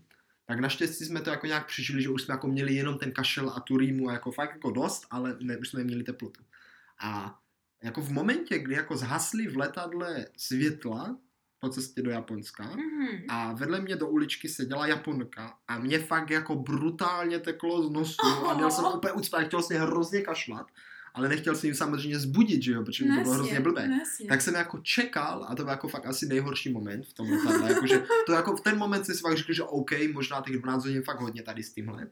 [0.50, 3.50] Tak naštěstí jsme to jako nějak přežili, že už jsme jako měli jenom ten kašel
[3.56, 6.42] a tu rýmu a jako fakt jako dost, ale ne, už jsme měli teplotu.
[7.02, 7.40] A
[7.84, 11.18] jako v momentě, kdy jako zhasly v letadle světla
[11.60, 13.18] po cestě do Japonska, Mhm.
[13.30, 18.28] a vedle mě do uličky seděla Japonka a mě fakt jako brutálně teklo z nosu
[18.50, 20.68] a měl jsem úplně ucpat, chtěl jsem hrozně kašlat,
[21.14, 23.88] ale nechtěl jsem jim samozřejmě zbudit, že jo, protože by to bylo hrozně blbé.
[23.88, 24.28] Nesně.
[24.28, 27.74] Tak jsem jako čekal a to byl jako fakt asi nejhorší moment v tom letadle,
[27.74, 30.86] jakože to jako v ten moment jsem si fakt řekl, že OK, možná těch 12
[30.86, 32.08] hodin fakt hodně tady s tímhle.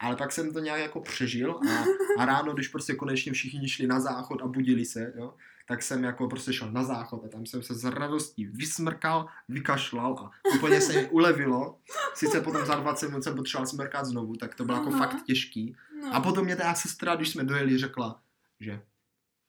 [0.00, 1.84] Ale pak jsem to nějak jako přežil a,
[2.18, 5.34] a ráno, když prostě konečně všichni šli na záchod a budili se, jo,
[5.68, 10.18] tak jsem jako prostě šel na záchod a tam jsem se s radostí vysmrkal, vykašlal
[10.18, 11.78] a úplně se mi ulevilo.
[12.14, 14.98] Sice potom za 20 minut jsem potřeboval smrkat znovu, tak to bylo jako Aha.
[14.98, 15.76] fakt těžký.
[16.00, 16.14] no.
[16.14, 18.20] A potom mě ta sestra, když jsme dojeli, řekla,
[18.62, 18.86] že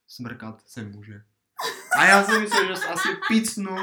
[0.06, 1.24] smrkat se může.
[1.98, 3.76] A já jsem myslel, že se asi pícnu,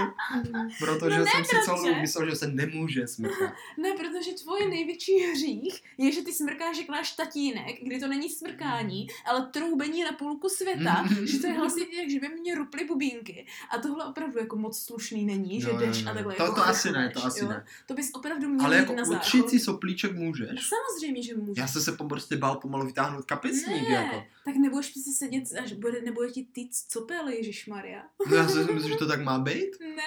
[0.79, 1.89] protože No ne, jsem si celou bratře.
[1.89, 3.53] dobu myslel, že se nemůže smrkat.
[3.77, 8.29] Ne, protože tvoje největší hřích je, že ty smrkáš jak náš tatínek, kdy to není
[8.29, 12.85] smrkání, ale troubení na půlku světa, že to je hlasitě, jak že by mě ruply
[12.85, 13.45] bubínky.
[13.69, 16.09] A tohle opravdu jako moc slušný není, že Jo, jdeš jo.
[16.11, 17.49] a takhle To- jako to asi ne, to asi jo?
[17.49, 17.65] ne.
[17.87, 20.49] To bys opravdu měl Ale jako na utřít si soplíček můžeš.
[20.69, 21.57] Samozřejmě, že můžeš.
[21.57, 24.23] Já jsem se prostě bál pomalu vytáhnout kapesník, ne, jako.
[24.45, 28.00] tak nebudeš přece sedět, až bude, nebude ti týc copel, Ježišmarja.
[28.00, 28.00] No
[28.35, 29.69] já si myslím, že to tak má být.
[29.79, 30.03] Ne.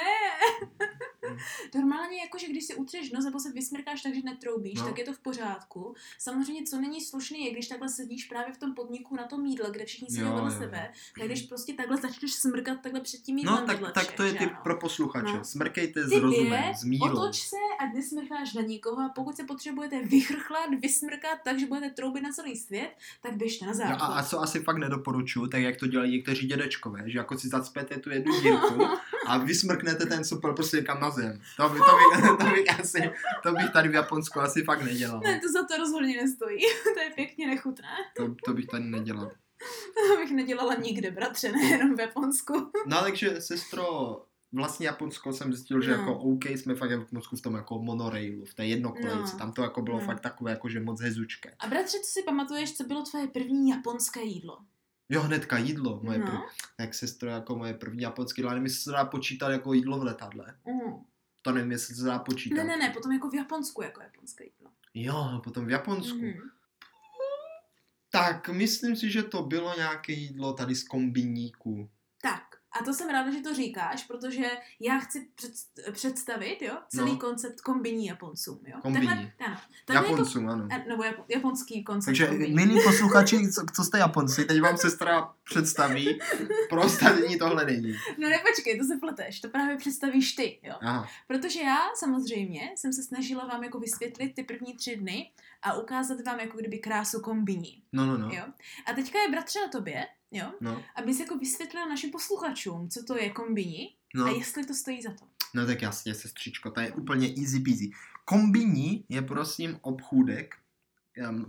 [1.75, 4.85] Normálně jako, že když si utřeš nos nebo se vysmrkáš tak, že netroubíš, No.
[4.85, 5.95] tak je to v pořádku.
[6.19, 9.71] Samozřejmě, co není slušný, je, když takhle sedíš právě v tom podniku na tom jídle,
[9.71, 13.61] kde všichni sedí vedle sebe, tak když prostě takhle začneš smrkat takhle před tím jídlem
[13.61, 14.61] No, tak, vedle tak to je tip ano?
[14.63, 15.33] pro posluchače.
[15.33, 15.45] No.
[15.45, 17.07] Smrkejte s rozumem, je, s mírou.
[17.07, 21.91] Otoč se a nesmrkáš na nikoho a pokud se potřebujete vychrchlat, vysmrkat tak, že budete
[21.91, 22.91] troubit na celý svět,
[23.23, 24.01] tak běžte na No záchod.
[24.03, 27.49] a, a co asi fakt nedoporučuju, tak jak to dělají někteří dědečkové, že jako si
[27.49, 28.85] zacpete tu jednu dírku
[29.27, 31.41] a vysmrknete ten supel prostě někam na zem.
[31.57, 33.11] To, by, to, bych, to, bych asi,
[33.43, 35.21] to bych tady v Japonsku asi fakt nedělal.
[35.21, 36.59] Ne, to za to rozhodně nestojí.
[36.95, 37.89] to je pěkně nechutné.
[38.17, 39.31] To, to bych tady nedělal.
[40.11, 42.71] To bych nedělala nikde, bratře, nejenom v Japonsku.
[42.87, 43.87] No takže sestro,
[44.53, 45.97] vlastně Japonsko jsem zjistil, že No.
[45.97, 49.39] jako OK, jsme fakt v Japonsku v tom jako monorailu, v té jednokolejce, No.
[49.39, 50.07] tam to jako bylo No.
[50.07, 51.55] fakt takové jako že moc hezučké.
[51.59, 54.59] A bratře, co si pamatuješ, co bylo tvoje první japonské jídlo?
[55.09, 56.27] Jo, hnedka jídlo, moje no.
[56.27, 56.41] prv,
[56.81, 60.03] jak sestro, jako moje první japonské jídlo, nevím, jestli se dá počítat jako jídlo v
[60.03, 60.59] letadle.
[60.65, 61.03] Uh.
[61.43, 62.57] To nevím, jestli se dá počítat.
[62.57, 64.71] Ne, ne, ne, potom jako v Japonsku jako japonské jídlo.
[64.95, 66.19] Jo, potom v Japonsku.
[66.19, 66.51] Mhm.
[68.11, 71.91] Tak, myslím si, že to bylo nějaké jídlo tady z kombiníku.
[72.23, 72.43] Tak,
[72.81, 75.53] a to jsem ráda, že to říkáš, protože já chci před,
[75.93, 77.19] představit, jo, celý No.
[77.19, 78.77] koncept kombiní Japoncům, jo.
[78.83, 79.07] Kombiní.
[79.07, 79.57] Takhle, ano.
[79.85, 80.69] Takhle Japoncům, ano.
[80.71, 82.55] Jako, a- nebo japo, japonský koncept Takže kombiní.
[82.55, 86.19] milí posluchači, co, co jste Japonci, teď vám sestra představí,
[86.71, 87.93] pro ostatní tohle není.
[88.19, 90.75] No ne, počkej, to se pleteš, to právě představíš ty, jo.
[90.83, 95.31] Aha, Protože já samozřejmě jsem se snažila vám jako vysvětlit ty první tři dny
[95.63, 98.29] a ukázat vám jako kdyby krásu kombiní, no, no, no.
[98.33, 98.45] jo.
[98.87, 103.17] A teďka je bratře na tobě, jo, No, abys jako vysvětlila našim posluchačům, co to
[103.17, 105.25] je kombini a no, jestli to stojí za to.
[105.55, 107.91] no tak jasně, sestřičko, to je úplně easy peasy.
[108.25, 110.55] Kombiní je prosím obchůdek,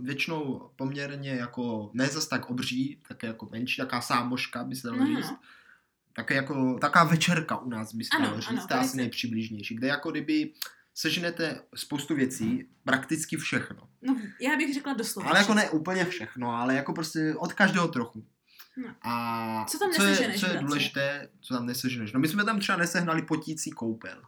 [0.00, 4.98] většinou poměrně jako, ne zas tak obří, také jako menší, taká sámoška by se dalo
[5.00, 5.30] No, říct.
[5.30, 5.38] no.
[6.12, 9.74] Také jako, taká večerka u nás by se dalo říct, ano, to je asi nejpřibližnější,
[9.74, 10.52] kde jako kdyby
[10.94, 13.88] seženete spoustu věcí, prakticky všechno.
[14.02, 15.28] No, já bych řekla doslova.
[15.30, 18.24] Ale jako ne úplně všechno, ale jako prostě od každého trochu.
[18.76, 18.88] No.
[19.02, 22.12] A Co tam co je, co je důležité, co tam neseženeš?
[22.12, 24.22] No my jsme tam třeba nesehnali potící koupel.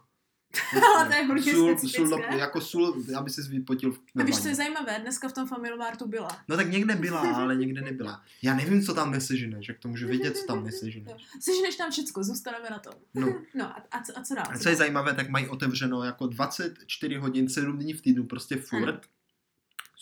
[0.95, 2.07] Ale to je hodně sůl, specifické.
[2.07, 4.99] sůl, do- jako sůl, aby se vypotil v A víš, co je zajímavé?
[4.99, 6.27] Dneska v tom Family Martu byla.
[6.47, 8.23] No tak někde byla, ale někde nebyla.
[8.41, 11.21] Já nevím, co tam neseženeš, jak to můžu vědět, co tam neseženeš.
[11.39, 12.93] Seženeš tam všecko, zůstaneme na tom.
[13.13, 13.27] No.
[13.55, 14.45] No a, a, co, a co dál?
[14.49, 18.55] A co je zajímavé, tak mají otevřeno jako 24 hodin, 7 dní v týdnu, prostě
[18.55, 18.89] furt.
[18.89, 18.99] Ano.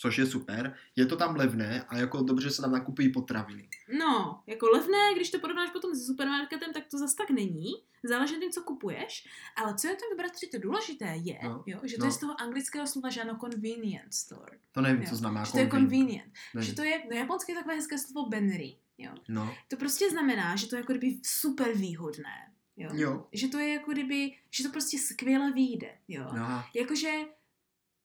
[0.00, 0.74] Což je super.
[0.96, 3.68] Je to tam levné a jako dobře se tam nakupují potraviny.
[3.98, 7.72] No, jako levné, když to porovnáš potom se supermarketem, tak to zas tak není.
[8.04, 9.28] Záleží na tom, co kupuješ.
[9.56, 12.06] Ale co je tam, bratři, to důležité je, No, jo, že to no.
[12.08, 14.58] je z toho anglického slova, že ano, convenience store.
[14.72, 15.08] To nevím, Jo.
[15.08, 15.90] co znamená Že to je convenient.
[15.90, 16.32] convenient.
[16.54, 16.68] Nevím.
[16.70, 19.12] Že to je, no japonské je takové hezké slovo benry, jo.
[19.28, 22.90] No, To prostě znamená, že to je jako kdyby super výhodné, jo.
[22.94, 23.26] jo.
[23.32, 26.26] Že to je jako kdyby, že to prostě skvěle vyjde, jo.
[26.36, 27.12] No, Jakože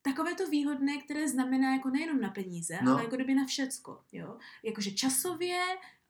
[0.04, 2.92] takové to výhodné, které znamená jako nejenom na peníze, No.
[2.92, 4.38] ale jako kdyby na všecko, jo.
[4.62, 5.60] Jakože časově,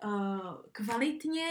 [0.04, 0.40] uh,
[0.72, 1.46] kvalitně,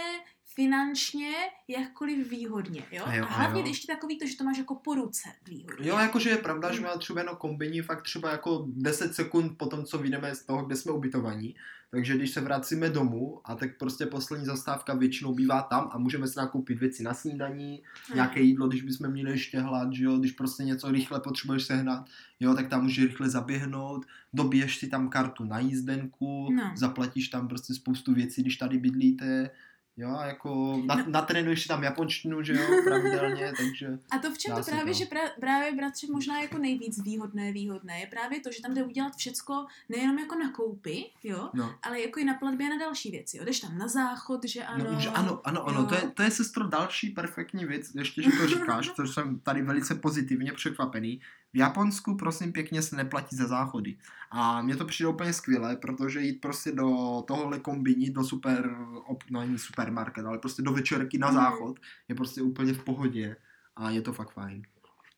[0.46, 1.32] finančně,
[1.68, 3.04] jakkoliv výhodně, jo.
[3.06, 3.68] A jo, a a hlavně jo.
[3.68, 5.90] ještě takový to, že to máš jako po ruce výhodně.
[5.90, 9.66] Jo, jakože je pravda, že má třeba jenom kombiní fakt třeba jako 10 sekund po
[9.66, 11.56] tom, co vyjdeme z toho, kde jsme ubytovaní.
[11.92, 16.28] Takže když se vracíme domů a tak prostě poslední zastávka většinou bývá tam a můžeme
[16.28, 18.16] si nakoupit věci na snídaní, Ano.
[18.16, 22.06] nějaké jídlo, když bychom měli ještě hlad, že jo, když prostě něco rychle potřebuješ sehnat,
[22.40, 26.72] jo, tak tam můžeš rychle zaběhnout, dobiješ si tam kartu na jízdenku, No.
[26.76, 29.50] zaplatíš tam prostě spoustu věcí, když tady bydlíte,
[29.98, 31.04] jo, a jako na, No.
[31.08, 34.00] natrénuješ si tam japonštinu, že jo, pravidelně, takže...
[34.12, 35.00] A to v čem to právě, to.
[35.00, 38.84] že pra, právě bratře možná jako nejvíc výhodné, výhodné je právě to, že tam jde
[38.84, 41.76] udělat všecko nejenom jako na koupy, jo, No.
[41.84, 43.46] ale jako i na platbě a na další věci, jo.
[43.46, 44.86] Jdeš tam na záchod, že ano.
[44.92, 45.86] No, už ano, ano, ano, jo.
[45.88, 49.62] to je, to je sestro další perfektní věc, ještě, že to říkáš, což jsem tady
[49.62, 51.22] velice pozitivně překvapený.
[51.54, 53.96] V Japonsku, prosím pěkně, se neplatí za záchody.
[54.32, 58.76] A mně to přijde úplně skvělé, protože jít prostě do tohohle kombiní, do super,
[59.06, 61.36] op, no ani supermarket, ale prostě do večerky na Mhm.
[61.36, 63.36] záchod je prostě úplně v pohodě
[63.76, 64.64] a je to fakt fajn.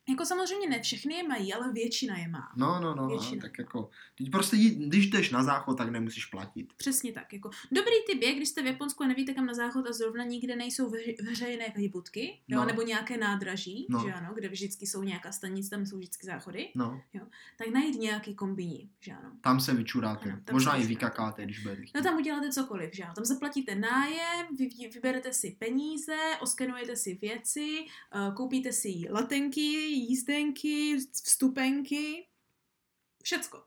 [0.08, 2.52] Jako samozřejmě ne všechny je mají, ale většina je má.
[2.56, 3.42] No, no, no, Většina.
[3.42, 6.72] tak jako, teď prostě jí- když jdeš na záchod, tak nemusíš platit.
[6.76, 7.32] Přesně tak.
[7.32, 10.24] Jako dobrý tip je, když jste v Japonsku a nevíte kam na záchod a zrovna
[10.24, 10.90] nikde nejsou
[11.22, 12.66] veřejné budky, jo, No.
[12.66, 14.02] nebo nějaké nádraží, No.
[14.06, 17.00] že ano, kde vždycky jsou nějaká stanice, tam jsou vždycky záchody, No,
[17.58, 19.32] tak najít nějaký kombiní, že ano.
[19.40, 20.30] tam se vyčuráte.
[20.30, 21.82] Ano, tam Možná se i vykakáte, když budete.
[21.94, 23.14] No tam uděláte cokoliv, že ano.
[23.14, 27.78] Tam zaplatíte nájem, vy, vy- vyberete si peníze, oskenujete si věci,
[28.28, 32.26] uh, koupíte si letenky, jízdenky, vstupenky,
[33.22, 33.62] všecko.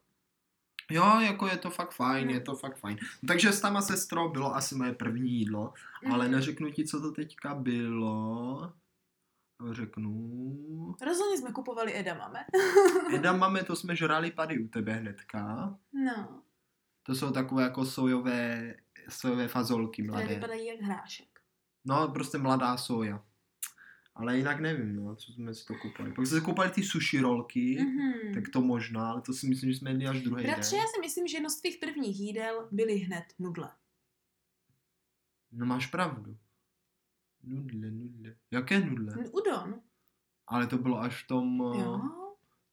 [0.92, 2.34] Jo, jako je to fakt fajn, No.
[2.34, 2.98] je to fakt fajn.
[3.28, 5.74] Takže s tama sestrou bylo asi moje první jídlo,
[6.12, 6.32] ale Mhm.
[6.36, 8.74] neřeknu ti, co to teďka bylo.
[9.72, 10.96] Řeknu...
[11.02, 12.46] Rozhodně jsme kupovali edamame.
[13.16, 15.76] Eda máme, to jsme žrali tady u tebe hnedka.
[15.94, 16.42] No,
[17.04, 18.76] To jsou takové jako sojové,
[19.10, 20.36] sojové fazolky které mladé.
[20.36, 21.40] vypadají jak hrášek.
[21.86, 23.24] No, prostě mladá soja.
[24.20, 26.16] Ale jinak nevím, no, co jsme si to kupovali.
[26.16, 28.34] Pak jsme si kupovali ty sushi rolky, Mhm.
[28.34, 30.80] tak to možná, ale to si myslím, že jsme jedli až druhý Bratře, den.
[30.80, 33.72] já si myslím, že jedno z tvých prvních jídel byly hned nudle.
[35.52, 36.38] No máš pravdu.
[37.44, 38.36] Nudle, nudle.
[38.52, 39.14] Jaké nudle?
[39.32, 39.82] Udon.
[40.48, 41.62] Ale to bylo až v tom...
[41.76, 42.02] eh, Jo,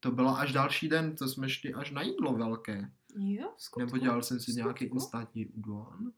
[0.01, 2.91] To bylo až další den, to jsme šli až na jídlo velké.
[3.19, 3.81] jo, skutku.
[3.87, 4.95] Nebo dělal jsem si v nějaký skutku.
[4.97, 6.13] instantní udon.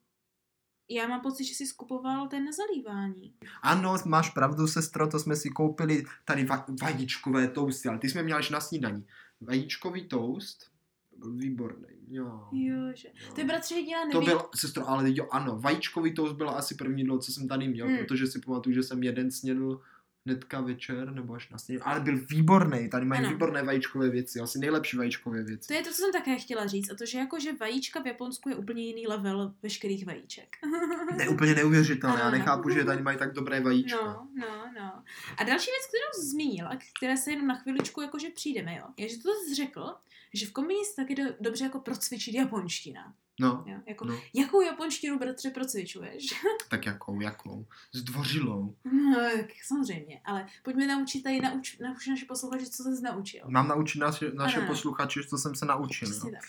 [0.89, 3.35] Já mám pocit, že jsi skupoval ten na zalívání.
[3.63, 8.23] Ano, máš pravdu, sestro, to jsme si koupili tady va- vajíčkové tousty, ale ty jsme
[8.23, 9.07] měli až na snídaní.
[9.41, 10.71] Vajíčkový toast,
[11.17, 11.87] byl výborný.
[12.11, 12.49] Jo.
[12.53, 13.09] Jo, že.
[13.09, 13.35] jo.
[13.35, 14.13] Ty bratře jediná neví...
[14.13, 17.69] To byl, sestro, ale jo, ano, vajíčkový toast byl asi první jídlo, co jsem tady
[17.69, 17.99] měl, Hmm.
[17.99, 19.81] protože si pamatuju, že jsem jeden snědl
[20.29, 23.31] hnedka večer, nebo až na snědl, ale byl výborný, tady mají Ano.
[23.31, 25.69] výborné vajíčkové věci, asi nejlepší vajíčkové věci.
[25.69, 26.91] To je to, co jsem také chtěla říct.
[26.91, 30.57] A to, že jako, že vajíčka v Japonsku je úplně jiný level veškerých vajíček.
[31.17, 32.39] Ne, úplně neuvěřitelné, Ano, já ano.
[32.39, 33.97] nechápu, že tady mají tak dobré vajíčka.
[34.07, 35.03] No, no, no.
[35.39, 39.09] A další věc, kterou zmínil, a které se jenom na chviličku jakože přijdeme, jo, je,
[39.09, 39.95] že to jsi řekl,
[40.35, 43.15] že v kombini se taky do, dobře jako procvičit japonština.
[43.41, 43.79] No, Jo?
[43.87, 46.27] Jako, no, Jakou japonštinu, bratře, procvičuješ?
[46.71, 47.67] tak jakou, jakou?
[47.93, 48.75] Zdvořilou.
[48.85, 53.41] No, tak samozřejmě, ale pojďme naučit tady, nauč, nauč naše posluchače, co jsi naučil.
[53.49, 56.09] Mám naučit naše, naše posluchače, co jsem se naučil.
[56.09, 56.37] Přesně No.
[56.41, 56.49] tak.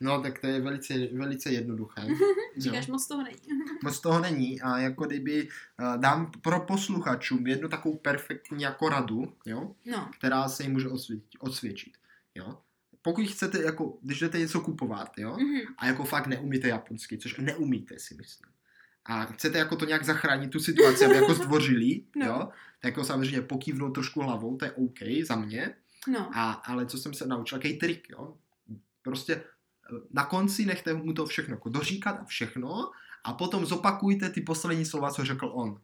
[0.00, 2.02] no, tak to je velice, velice jednoduché.
[2.58, 3.38] Říkáš, moc toho není.
[3.84, 5.48] Moc toho není a jako kdyby
[5.80, 10.88] uh, dám pro posluchačům jednu takovou perfektní jako radu, jo, No, která se jim může
[10.88, 11.38] osvědčit.
[11.40, 11.92] osvědčit
[12.34, 12.58] jo.
[13.02, 15.60] Pokud chcete, jako, když jdete něco kupovat, jo, mhm.
[15.78, 18.52] a jako fakt neumíte japonsky, což neumíte si myslím.
[19.04, 22.26] A chcete jako to nějak zachránit tu situaci, aby jako zdvořili, No.
[22.26, 22.38] jo,
[22.82, 25.74] tak jako samozřejmě pokývnout trošku hlavou, to je OK za mě,
[26.08, 26.30] no.
[26.34, 28.36] a, ale co jsem se naučil, jaký trik, jo,
[29.02, 29.44] prostě eh,
[30.10, 32.90] na konci nechte mu to všechno jako doříkat a všechno
[33.24, 35.80] a potom zopakujte ty poslední slova, co řekl on.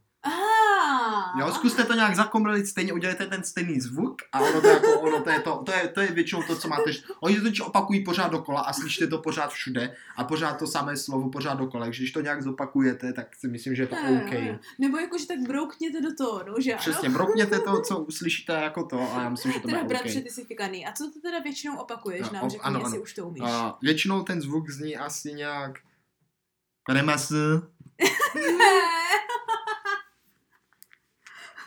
[1.38, 5.22] Jo, zkuste to nějak zakomlit, stejně udělejte ten stejný zvuk a ono to, jako, ono
[5.22, 6.90] to, je, to, to, je, to je většinou to, co máte.
[7.20, 10.96] Oni to totiž opakují pořád dokola a slyšíte to pořád všude a pořád to samé
[10.96, 11.84] slovo pořád dokola.
[11.84, 14.32] Takže když to nějak zopakujete, tak si myslím, že je to OK.
[14.32, 14.58] jo.
[14.78, 16.80] Nebo jakože tak broukněte do tónu, že ano?
[16.80, 20.18] Přesně, brokněte to, co uslyšíte jako to a já myslím, že to Teda bude bratře,
[20.18, 20.24] OK.
[20.24, 20.86] ty jsi fikaný.
[20.86, 22.50] A co to teda většinou opakuješ No, nám?
[22.50, 23.02] Řekni, ano, jestli ano.
[23.02, 23.42] už to umíš.
[23.46, 25.78] A většinou ten zvuk zní asi nějak
[26.88, 27.32] Remas.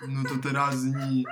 [0.08, 1.24] No to teda zní.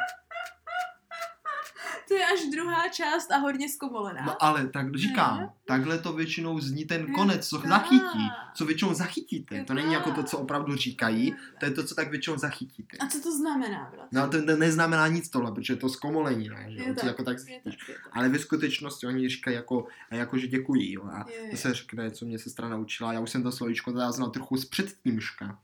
[2.07, 4.25] to je až druhá část a hodně zkomolená.
[4.25, 5.49] No ale tak říkám, Mhm.
[5.67, 9.63] takhle to většinou zní ten konec, co zachytí, co většinou zachytíte.
[9.63, 12.97] To není jako to, co opravdu říkají, to je to, co tak většinou zachytíte.
[12.97, 14.07] A co to znamená, bratře?
[14.11, 16.65] No to ne- neznamená nic tohle, protože je to zkomolení, ne?
[16.69, 18.09] Že Je tak, jako tak Je tak, je tak.
[18.11, 20.93] Ale ve skutečnosti oni říkají jako, jako že děkují.
[20.93, 21.03] Jo?
[21.05, 21.51] A Je, je.
[21.51, 23.13] to se řekne, co mě sestra naučila.
[23.13, 25.59] Já už jsem to slovíčko teda znal trochu z předtímška.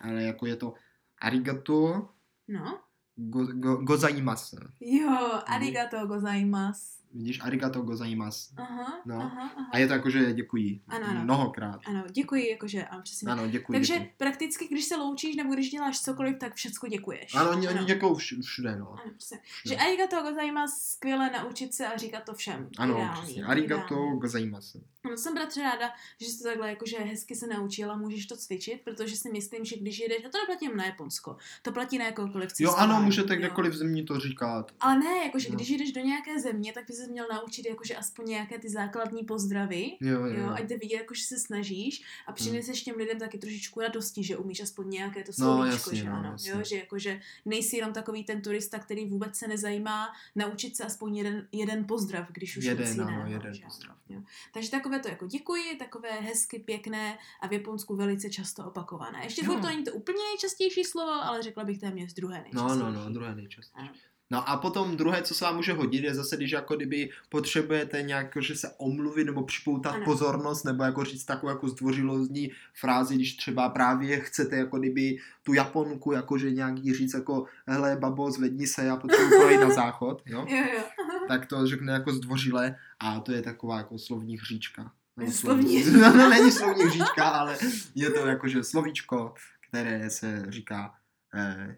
[0.00, 0.74] Ale jako je to
[1.20, 2.08] arigato
[2.48, 2.78] の
[3.18, 4.56] ごごございます。
[4.80, 7.04] よ、ありがとうございます。
[7.14, 8.54] Vidíš, arigato gozaimasu.
[8.56, 9.14] Aha, No.
[9.16, 9.70] aha, aha.
[9.72, 10.82] A je to jako, že děkují.
[10.88, 11.20] Ano, ano.
[11.24, 11.80] Mnohokrát.
[11.86, 13.30] Ano, děkuji, jakože, ano, přesně.
[13.32, 13.72] Ano, děkuji.
[13.72, 14.12] Takže děkuji.
[14.16, 17.34] prakticky, když se loučíš nebo když děláš cokoliv, tak všecko děkuješ.
[17.34, 18.90] Ano, oni, oni děkují vš- všude, no.
[18.92, 19.38] Ano, přesně.
[19.66, 22.68] Že arigato gozaimasu, skvěle naučit se a říkat to všem.
[22.78, 23.44] Ano, Ideální, přesně.
[23.44, 24.18] Arigato ideální.
[24.20, 24.82] gozaimasu.
[25.10, 25.90] No, jsem bratře ráda,
[26.20, 29.76] že jsi to takhle jakože hezky se naučila, můžeš to cvičit, protože si myslím, že
[29.76, 33.02] když jedeš, a to neplatí jen na Japonsko, to platí na jakoukoliv Jo, cestování, ano,
[33.04, 33.38] můžete jo.
[33.38, 34.72] kdekoliv v zemi to říkat.
[34.80, 35.54] Ale ne, jakože No.
[35.56, 39.24] když jdeš do nějaké země, tak bys se měl naučit jakože aspoň nějaké ty základní
[39.24, 43.18] pozdravy, Jo, jo, Jo, ať jde vidět, jako, že se snažíš a přineseš těm lidem
[43.18, 46.30] taky trošičku radosti, že umíš aspoň nějaké to No, slovíčko, jasně, že no, ano.
[46.32, 46.50] jasně.
[46.50, 51.16] Jo, že jakože nejsi jenom takový ten turista, který vůbec se nezajímá naučit se aspoň
[51.16, 53.96] jeden, jeden pozdrav, když už nic Jeden, ano, jiného, jeden že pozdrav.
[54.08, 54.22] Jo.
[54.54, 59.20] Takže takové to jako děkuji, takové hezky, pěkné a v Japonsku velice často opakované.
[59.24, 62.78] Ještě furt to není to úplně nejčastější slovo, ale řekla bych téměř druhé No, nejčastější.
[62.94, 63.88] no, no, druhé nejčastější.
[63.88, 63.92] Ano.
[64.30, 68.02] No a potom druhé, co se vám může hodit, je zase, když jako kdyby potřebujete
[68.02, 70.04] nějak, že se omluvit nebo připoutat Ano.
[70.04, 75.52] pozornost, nebo jako říct takovou jako zdvořilostní frázi, když třeba právě chcete jako kdyby tu
[75.52, 80.22] Japonku, jakože nějak jí říct jako, hele babo, zvedni se, já potřebuji projít na záchod,
[80.26, 80.46] jo?
[80.48, 80.82] Jo, jo.
[81.28, 84.92] tak to řekne jako zdvořile a to je taková jako slovní hříčka.
[85.16, 87.58] Nebo Slovní slovní- No, no, není slovní hříčka, ale
[87.94, 89.34] je to jakože slovíčko,
[89.68, 90.94] které se říká
[91.34, 91.76] eh,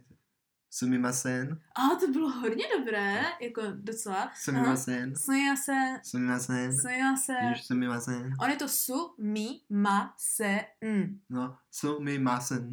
[0.71, 4.31] sumimasen, A to bylo hodně dobré, jako docela.
[4.43, 7.33] sumimasen, Sumiase, sumimasen, sumiase.
[7.49, 11.21] víš, sumimasen, On je to su, mi, ma, se, n.
[11.31, 12.73] no, sumimasen,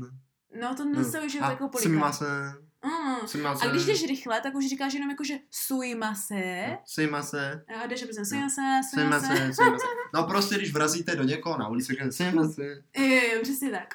[0.62, 1.90] No to no, je to a jako polika.
[1.90, 2.54] sumimasen,
[2.86, 3.46] Mm.
[3.62, 6.78] A když jdeš rychle, tak už říkáš jenom jako, že suimase.
[6.86, 9.54] sumimasen, A jdeš prostě suimase, sumimasen, suimase.
[9.54, 9.90] sumimasen.
[10.14, 12.66] No prostě, když vrazíte do někoho na ulici, řekne sumimasen,
[12.98, 13.94] Jo, jo, jo, přesně tak.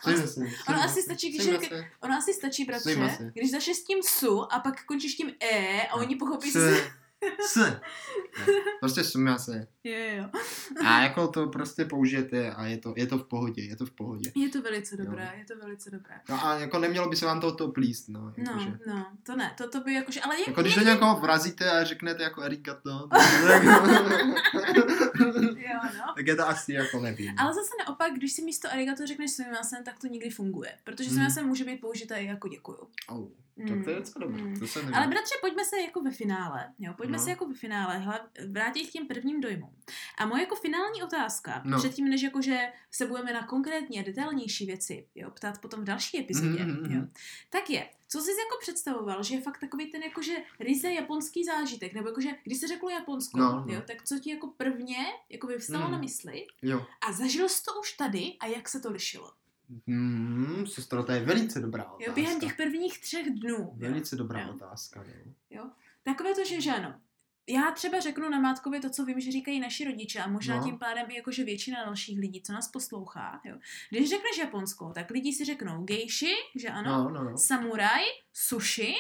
[0.68, 1.49] Ono asi stačí, když.
[2.01, 3.30] Ono asi stačí, bratře, Suimase.
[3.35, 6.53] když začneš s tím su a pak končíš tím e a oni pochopí
[7.46, 7.80] S, s.
[8.80, 9.66] Prostě sumimasen.
[9.84, 10.40] Jo, jo, jo.
[10.86, 13.90] A jako to prostě použijete a je to, je to v pohodě, je to v
[13.90, 14.32] pohodě.
[14.34, 16.14] Je to velice dobré, je to velice dobré.
[16.28, 18.20] No a jako nemělo by se vám to, to plíst, no.
[18.20, 18.78] No, Jakože.
[18.86, 21.84] no, to ne, to, to by jakože, ale jak Jako když do někoho vrazíte a
[21.84, 22.90] řeknete jako arigato,
[25.56, 26.14] Jo, no.
[26.16, 27.34] tak je to asi jako nevím.
[27.38, 30.72] Ale zase naopak, když si místo arigato řekneš sumimasen, tak to nikdy funguje.
[30.84, 31.14] Protože Hmm.
[31.14, 32.78] sumimasen může být použité i jako děkuju.
[33.08, 33.28] Oh,
[33.68, 34.58] tak to je docela dobré, Mm.
[34.58, 37.24] to jsem Ale bratře, pojďme se jako ve finále, jo, pojďme No.
[37.24, 39.76] se jako ve finále hlav, vrátit k těm prvním dojmům.
[40.18, 41.78] A moje jako finální otázka, No.
[41.78, 42.58] předtím, než jakože
[42.90, 46.92] se budeme na konkrétní a detailnější věci, jo, ptát potom v další epizodě, Mhm, mhm,
[46.92, 47.12] jo, mhm.
[47.50, 51.94] tak je, co jsi jako představoval, že je fakt takový ten jakože ryze japonský zážitek,
[51.94, 53.74] nebo jakože, když se řeklo Japonsko, No, no.
[53.74, 54.96] jo, tak co ti jako prvně
[55.28, 55.92] jako vyvstalo Mhm.
[55.92, 56.86] na mysli Jo.
[57.08, 59.32] a zažil jsi to už tady a jak se to lišilo?
[59.86, 62.04] Hmm, sestro, to je velice dobrá otázka.
[62.04, 63.56] Jo, během těch prvních třech dnů.
[63.58, 63.70] Jo.
[63.74, 64.54] Velice dobrá Jo.
[64.54, 65.04] otázka,
[65.50, 65.70] jo.
[66.05, 67.00] Takové to, že, že ano.
[67.48, 70.64] Já třeba řeknu na Mátkově to, co vím, že říkají naši rodiče a možná No.
[70.64, 73.40] tím pádem i jakože většina dalších lidí, co nás poslouchá.
[73.44, 73.57] Jo.
[73.90, 77.38] Když řekneš Japonsko, tak lidi si řeknou gejši, že ano, No, no, no.
[77.38, 78.94] samuraj, sushi,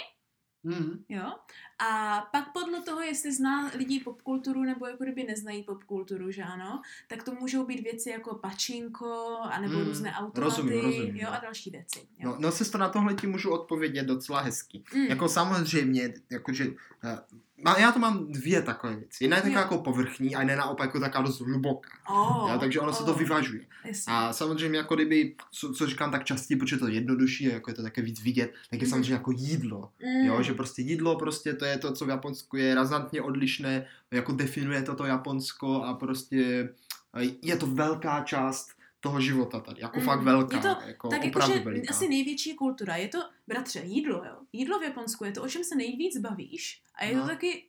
[0.64, 1.04] Mm.
[1.08, 1.32] jo.
[1.78, 6.82] A pak podle toho, jestli zná lidi popkulturu nebo jako kdyby neznají popkulturu, že ano,
[7.08, 11.36] tak to můžou být věci jako pačinko, anebo Mm, různé automaty, rozumím, rozumím, jo, no.
[11.36, 11.98] a další věci.
[12.18, 12.28] Jo.
[12.30, 14.82] No, no sestro, na tohle ti můžu odpovědět docela hezky.
[14.94, 15.04] Mm.
[15.04, 16.66] Jako samozřejmě, jakože,
[17.66, 19.24] uh, já to mám dvě takové věci.
[19.24, 21.88] Jedna je taková jako povrchní a jedna je naopak jako taková dost hluboká.
[22.10, 23.60] Oh, jo, takže ono se to oh, vyvažuje.
[23.84, 24.12] jasně.
[24.12, 27.74] A samozřejmě jako kdyby, co, co říkám tak častěji, protože to je jednodušší, jako je
[27.74, 28.90] to také víc vidět, tak je Mhm.
[28.90, 29.90] samozřejmě jako jídlo.
[30.04, 30.26] Mm.
[30.26, 34.32] Jo, že prostě jídlo prostě to je to, co v Japonsku je razantně odlišné, jako
[34.32, 36.68] definuje toto Japonsko a prostě
[37.42, 38.70] je to velká část
[39.02, 41.94] toho života tady, jako Mm, fakt velká, je to jako tak opravdu jakože veliká.
[41.94, 42.96] asi největší kultura.
[42.96, 44.36] Je to, bratře, jídlo, jo.
[44.52, 47.22] Jídlo v Japonsku je to, o čem se nejvíc bavíš a je No.
[47.22, 47.68] to taky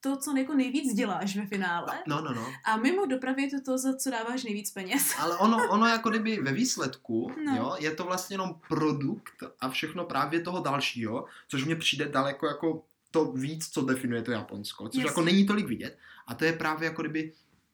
[0.00, 2.02] to, co jako nejvíc děláš ve finále.
[2.06, 2.46] No, no, no.
[2.64, 5.14] A mimo dopravy je to to, za co dáváš nejvíc peněz.
[5.18, 7.56] Ale ono, ono jako kdyby ve výsledku, No.
[7.56, 12.46] jo, je to vlastně jenom produkt a všechno právě toho dalšího, což mě přijde daleko
[12.46, 15.08] jako to víc, co definuje to Japonsko, což Jasně.
[15.10, 17.32] jako není tolik vidět a to je právě jako kdyby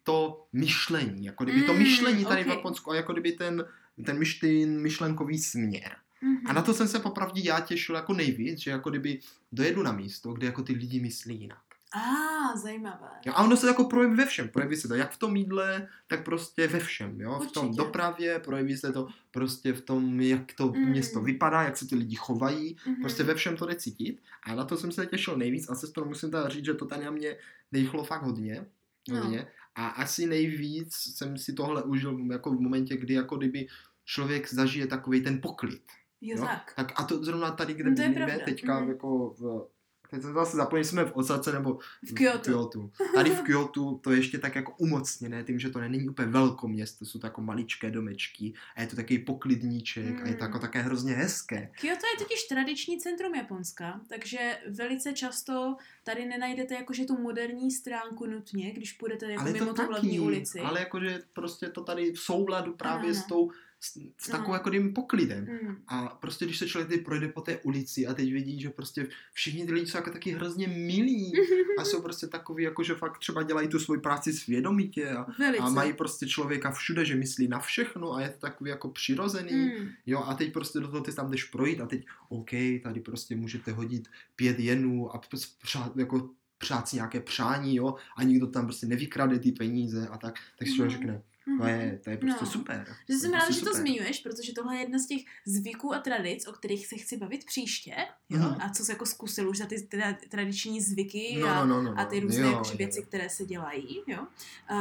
[0.09, 2.57] to myšlení, jako kdyby to Mm, myšlení tady v ok.
[2.57, 3.65] Japonsku a jako kdyby ten,
[4.07, 5.97] ten myš, ten myšlenkový směr.
[6.23, 6.41] Mhm.
[6.47, 9.21] A na to jsem se popravdě já těšil jako nejvíc, že jako kdyby
[9.53, 11.59] dojedu na místo, kde jako ty lidi myslí jinak.
[11.95, 13.09] A, zajímavé.
[13.27, 14.49] Jo, a ono se jako projeví ve všem.
[14.49, 17.21] Projeví se to jak v tom jídle, tak prostě ve všem.
[17.21, 17.39] Jo?
[17.49, 20.89] V tom dopravě, projeví se to prostě v tom, jak to Mm.
[20.89, 22.77] město vypadá, jak se ty lidi chovají.
[22.87, 22.97] Mhm.
[23.01, 24.21] Prostě ve všem to jde cítit.
[24.43, 25.71] A na to jsem se těšil nejvíc.
[25.71, 27.37] A se to musím teda říct, že to tady na mě
[27.73, 28.67] dejchlo fakt hodně.
[29.09, 29.33] No.
[29.79, 33.67] A asi nejvíc jsem si tohle užil jako v momentě, kdy jako kdyby
[34.05, 35.83] člověk zažije takový ten poklid.
[36.21, 36.45] Jo, Jo?
[36.45, 36.73] tak.
[36.77, 38.89] Tak a to zrovna tady, kde No to je teďka Mhm.
[38.89, 39.69] jako v,
[40.11, 41.79] teď jsem zase zapomněl, jsme v Osace nebo
[42.11, 42.39] V Kyoto.
[42.39, 42.91] v Kyoto.
[43.15, 47.05] Tady v Kyoto to je ještě tak jako umocněné, tím, že to není úplně velkoměsto,
[47.05, 50.49] jsou to jako maličké domečky a je to takový poklidníček a je to Mm.
[50.49, 51.71] jako také hrozně hezké.
[51.81, 58.27] Kyoto je totiž tradiční centrum Japonska, takže velice často tady nenajdete jakože tu moderní stránku
[58.27, 60.61] nutně, když půjdete jako ale mimo to tu hlavní ulici.
[60.61, 63.51] ale jakože prostě to tady v souladu právě Ano, s tou,
[63.81, 64.39] s, s Ano.
[64.39, 65.45] takovou jako tím poklidem.
[65.63, 65.77] Mm.
[65.89, 69.07] A prostě když se člověk teď projde po té ulici a teď vidí, že prostě
[69.33, 71.33] všichni ty lidi jsou jako taky hrozně milí
[71.79, 75.63] a jsou prostě takový, jako že fakt třeba dělají tu svoji práci svědomitě a, Velice.
[75.65, 79.53] a mají prostě člověka všude, že myslí na všechno a je to takový jako přirozený.
[79.53, 79.89] Mm.
[80.07, 82.51] Jo, a teď prostě do toho ty tam jdeš projít a teď, OK,
[82.83, 85.21] tady prostě můžete hodit pět jenů a
[85.63, 90.19] přát, jako přát si nějaké přání, jo, a nikdo tam prostě nevykrade ty peníze a
[90.19, 91.01] tak, tak si člověk Mhm.
[91.03, 91.23] řekne,
[91.61, 92.51] To je, to je prostě No.
[92.51, 92.97] super.
[93.09, 95.99] Že jsem ráda, prostě že to zmiňuješ, protože tohle je jedna z těch zvyků a
[95.99, 97.95] tradic, o kterých se chci bavit příště.
[98.29, 98.39] Jo?
[98.39, 98.57] Mhm.
[98.61, 101.91] A co se jako zkusil už za ty tra- tradiční zvyky No, a, no, no,
[101.95, 102.27] no, a ty no.
[102.27, 102.77] různé Jo, jakože jo.
[102.79, 104.03] věci, které se dělají.
[104.07, 104.27] Jo?
[104.71, 104.77] Uh,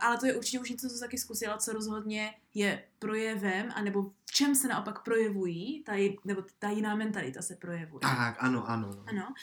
[0.00, 4.32] ale to je určitě už něco, co taky zkusila, co rozhodně je projevem, anebo v
[4.32, 5.92] čem se naopak projevují, ta,
[6.24, 8.00] nebo ta jiná mentalita se projevuje.
[8.00, 8.90] Tak, ano, ano.
[8.94, 9.04] no.
[9.06, 9.34] Ano.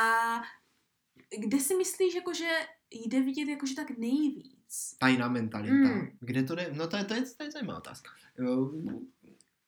[0.00, 0.42] A
[1.38, 2.48] kde si myslíš, jakože
[2.90, 4.51] jde vidět jakože tak nejvíc?
[4.98, 5.74] Ta jiná mentalita.
[5.74, 6.08] Mm.
[6.20, 6.70] Kde to jde?
[6.72, 8.10] No to je, to je, to je zajímavá otázka.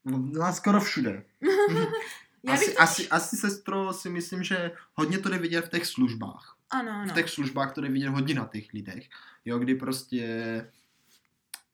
[0.04, 1.24] No, skoro všude.
[2.52, 2.82] Asi, to...
[2.82, 6.56] asi, asi, sestro, si myslím, že hodně to jde vidět v těch službách.
[6.70, 7.14] Ano, V ano.
[7.14, 9.08] těch službách to jde vidět hodně na těch lidech.
[9.44, 10.26] Jo, kdy prostě...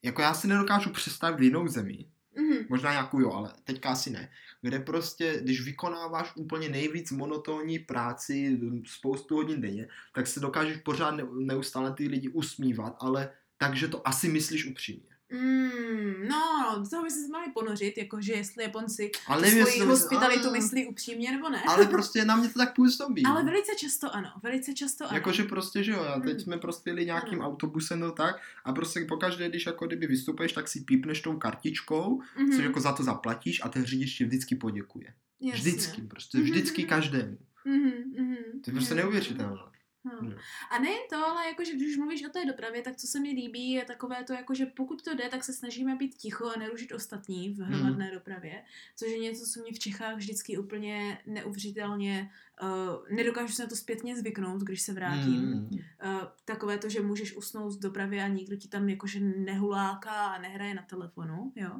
[0.02, 2.06] Jako já si nedokážu představit jinou zemi,
[2.36, 2.66] Mhm.
[2.68, 4.28] možná nějakou jo, ale teďka asi ne,
[4.62, 11.10] kde prostě, když vykonáváš úplně nejvíc monotónní práci, spoustu hodin denně, tak se dokážeš pořád
[11.10, 15.09] ne- neustále ty lidi usmívat, ale takže to asi myslíš upřímně.
[15.32, 20.42] Mm, no, toho by se měli ponořit, jakože jestli Japonci Ale nevím, svoji to hospitalitu
[20.48, 21.62] ale- myslí upřímně nebo ne.
[21.68, 23.24] Ale prostě na mě to tak působí.
[23.26, 25.14] Ale velice často ano, velice často ano.
[25.14, 26.40] Jakože prostě, že jo, a teď Mm.
[26.40, 27.48] jsme prostě jeli nějakým Ano.
[27.50, 32.22] autobusem no tak a prostě pokaždé, když jako kdyby vystupuješ, tak si pípneš tou kartičkou,
[32.38, 35.14] Mhm, což jako za to zaplatíš a ten řidič ti vždycky poděkuje.
[35.40, 35.52] jasně.
[35.60, 36.88] Vždycky, prostě Mhm, vždycky mhm.
[36.88, 37.38] každému.
[37.64, 38.36] Mhm, mhm.
[38.64, 39.56] To je prostě neuvěřitelné.
[40.04, 40.32] No.
[40.70, 43.70] A nejen to, ale jakože když mluvíš o té dopravě, tak co se mi líbí,
[43.70, 47.54] je takové to, jakože pokud to jde, tak se snažíme být ticho a nerušit ostatní
[47.54, 48.14] v hromadné Mhm.
[48.14, 48.62] dopravě,
[48.96, 52.30] což je něco, co mě v Čechách vždycky úplně neuvěřitelně,
[52.62, 52.68] uh,
[53.16, 55.40] nedokážu se na to zpětně zvyknout, když se vrátím.
[55.40, 55.68] Mm.
[55.72, 60.38] Uh, takové to, že můžeš usnout v dopravě a nikdo ti tam jakože nehuláká a
[60.40, 61.70] nehraje na telefonu, jo.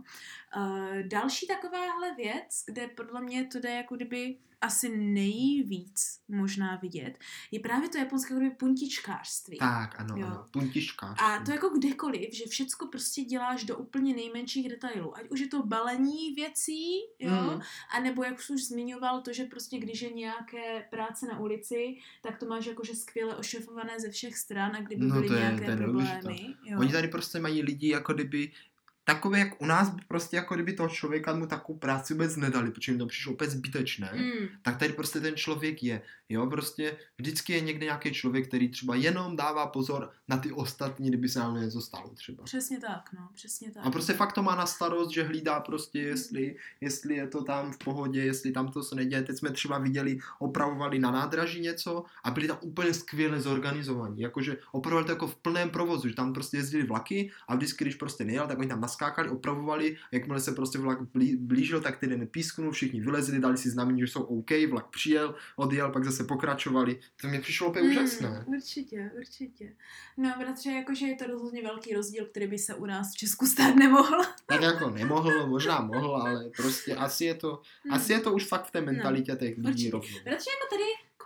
[0.56, 7.18] Uh, další takováhle věc, kde podle mě to jde jako kdyby asi nejvíc možná vidět,
[7.50, 9.58] je právě to japonské kdyby puntičkářství.
[9.58, 10.26] Tak, ano, Jo.
[10.26, 10.46] ano.
[10.50, 11.06] Puntička.
[11.06, 15.16] A to jako kdekoliv, že všecko prostě děláš do úplně nejmenších detailů.
[15.16, 16.82] Ať už je to balení věcí,
[17.18, 17.60] jo, Mm.
[17.96, 21.96] a nebo jak jsi už zmiňoval to, že prostě když je nějaké práce na ulici,
[22.22, 25.40] tak to máš jakože skvěle ošefované ze všech stran a kdyby No, byly to je-
[25.40, 26.54] nějaké to je problémy.
[26.64, 26.78] Jo.
[26.80, 28.52] Oni tady prostě mají lidi jako kdyby
[29.14, 32.70] takové, jak u nás by prostě jako kdyby toho člověka mu takovou práci vůbec nedali,
[32.70, 34.10] protože jim to přišlo úplně zbytečné.
[34.14, 34.48] Mm.
[34.62, 36.02] tak tady prostě ten člověk je.
[36.30, 41.08] Jo, prostě vždycky je někde nějaký člověk, který třeba jenom dává pozor na ty ostatní,
[41.08, 42.44] kdyby se nám něco stalo třeba.
[42.44, 43.86] Přesně tak, no, přesně tak.
[43.86, 47.72] A prostě fakt to má na starost, že hlídá prostě, jestli, jestli je to tam
[47.72, 49.22] v pohodě, jestli tam to se neděje.
[49.22, 54.20] Teď jsme třeba viděli, opravovali na nádraží něco a byli tam úplně skvěle zorganizovaní.
[54.20, 57.94] Jakože opravovali to jako v plném provozu, že tam prostě jezdili vlaky a vždycky, když
[57.94, 62.26] prostě nejel, tak oni tam naskákali, opravovali, jakmile se prostě vlak blí- blížil, tak ten
[62.26, 67.00] písknul, všichni vylezli, dali si znamení, že jsou OK, vlak přijel, odjel, pak zase pokračovali.
[67.20, 68.44] To mě přišlo úplně úžasné.
[68.46, 69.72] Mm, určitě, určitě.
[70.16, 73.46] No, bratře, jakože je to rozhodně velký rozdíl, který by se u nás v Česku
[73.46, 74.16] stát nemohl.
[74.46, 77.94] Tak jako nemohl, možná mohl, ale prostě asi je to, Hmm.
[77.94, 80.18] asi je to už fakt v té mentalitě těch lidí rovnou.
[80.24, 80.82] Bratře, jako tady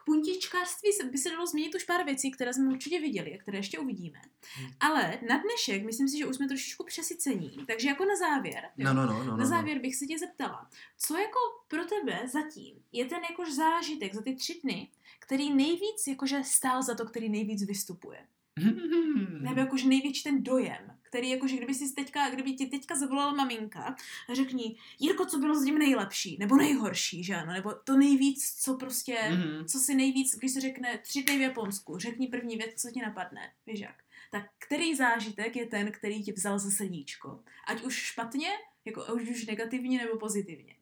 [0.07, 3.79] puntičkářství by se dalo změnit už pár věcí, které jsme určitě viděli a které ještě
[3.79, 4.21] uvidíme.
[4.57, 4.71] Hmm.
[4.81, 7.57] Ale na dnešek myslím si, že už jsme trošičku přesycení.
[7.67, 9.47] Takže jako na závěr, No, no, no, no, na no.
[9.47, 11.39] závěr bych se tě zeptala, co jako
[11.69, 14.89] pro tebe zatím je ten jakož zážitek za ty tři dny,
[15.21, 18.19] který nejvíc jakože stál za to, který nejvíc vystupuje?
[18.59, 19.43] Hmm.
[19.43, 23.97] Nebo jakože největší ten dojem, který jakože kdyby si teďka, kdyby ti teďka zavolala maminka
[24.29, 28.55] a řekni, Jirko, co bylo s tím nejlepší, nebo nejhorší, že ano, nebo to nejvíc,
[28.61, 29.67] co prostě, Mhm.
[29.67, 33.01] co si nejvíc, když se řekne tři dny v Japonsku, řekni první věc, co ti
[33.01, 34.03] napadne, víš jak.
[34.31, 37.41] Tak který zážitek je ten, který ti vzal za srdíčko?
[37.69, 38.49] Ať už špatně,
[38.85, 40.77] jako ať už negativně nebo pozitivně.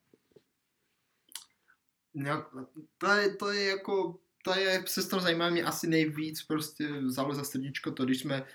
[2.13, 2.45] Jo,
[2.97, 7.43] to, je, to je jako, to je sestro zajímavé, mě asi nejvíc prostě vzalo za
[7.43, 8.45] srdíčko to, když jsme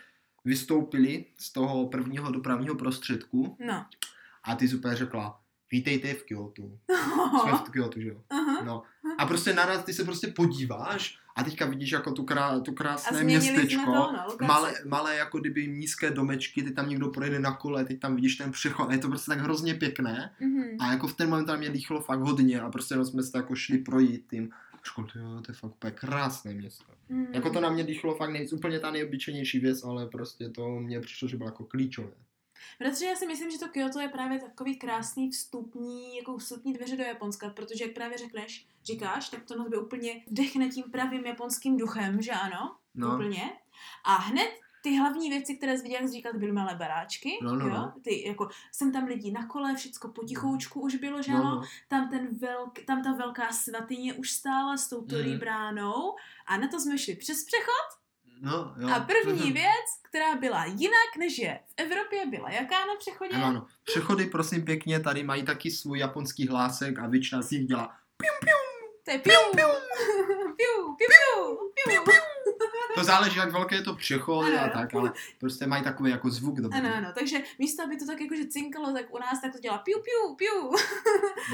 [0.45, 3.85] vystoupili z toho prvního dopravního prostředku No.
[4.45, 5.41] a ty super řekla,
[5.73, 6.63] vítejte v Kyoto.
[7.43, 8.21] Jsme v Kyoto, že jo?
[8.31, 8.63] Aha.
[8.65, 8.83] No.
[9.19, 13.25] A prostě naraz ty se prostě podíváš a teďka vidíš jako tu, krá, tu krásné
[13.25, 13.85] městečko.
[13.85, 14.45] to na lokaci.
[14.47, 18.37] malé, malé jako kdyby nízké domečky, ty tam někdo projede na kole, teď tam vidíš
[18.37, 20.35] ten přechod a je to prostě tak hrozně pěkné.
[20.41, 20.65] Mhm.
[20.81, 23.55] A jako v ten moment tam mě dýchlo fakt hodně a prostě jsme se jako
[23.55, 24.51] šli projít tím.
[24.89, 26.85] Škol, jo, to je fakt úplně krásné město.
[27.09, 27.35] Mhm.
[27.35, 31.01] Jako to na mě dýchlo fakt nejvíc, úplně ta nejobyčejnější věc, ale prostě to mě
[31.01, 32.13] přišlo, že bylo jako klíčové.
[32.79, 36.97] Protože já si myslím, že to Kyoto je právě takový krásný vstupní, jako vstupní dveře
[36.97, 41.27] do Japonska, protože jak právě řekneš, říkáš, tak to na tebe úplně dechne tím pravým
[41.27, 42.77] japonským duchem, že ano?
[42.95, 43.15] No.
[43.15, 43.53] Úplně.
[44.05, 44.51] A hned
[44.89, 47.75] ty hlavní věci, které jsi viděl, jak jsi říkal, byly malé baráčky, No, no, jo?
[47.75, 47.93] no.
[48.05, 51.63] Ty, jako, jsem tam lidi na kole, všecko potichoučku už bylo, že No, no.
[51.89, 55.39] Tam, ten velk, tam ta velká svatyně už stála s tou torí Mhm.
[55.39, 56.17] bránou
[56.47, 57.99] a na to jsme šli přes přechod
[58.41, 58.89] No, jo.
[58.95, 63.37] A první věc, která byla jinak, než je v Evropě, byla jaká na přechodě?
[63.37, 63.67] Ano, ano.
[63.85, 67.95] Přechody, prosím pěkně, tady mají taky svůj japonský hlásek a většina z nich dělá
[69.05, 69.69] To je piu, piu,
[70.57, 70.97] piu,
[71.87, 72.13] piu, piu.
[72.95, 76.31] To záleží, jak velké je to přechod Ano, a tak, ale prostě mají takový jako
[76.31, 76.79] zvuk dobrý.
[76.79, 79.79] Ano, ano, takže místo, aby to tak jakože cinkalo, tak u nás tak to dělá
[79.79, 80.71] piu, piu, piu.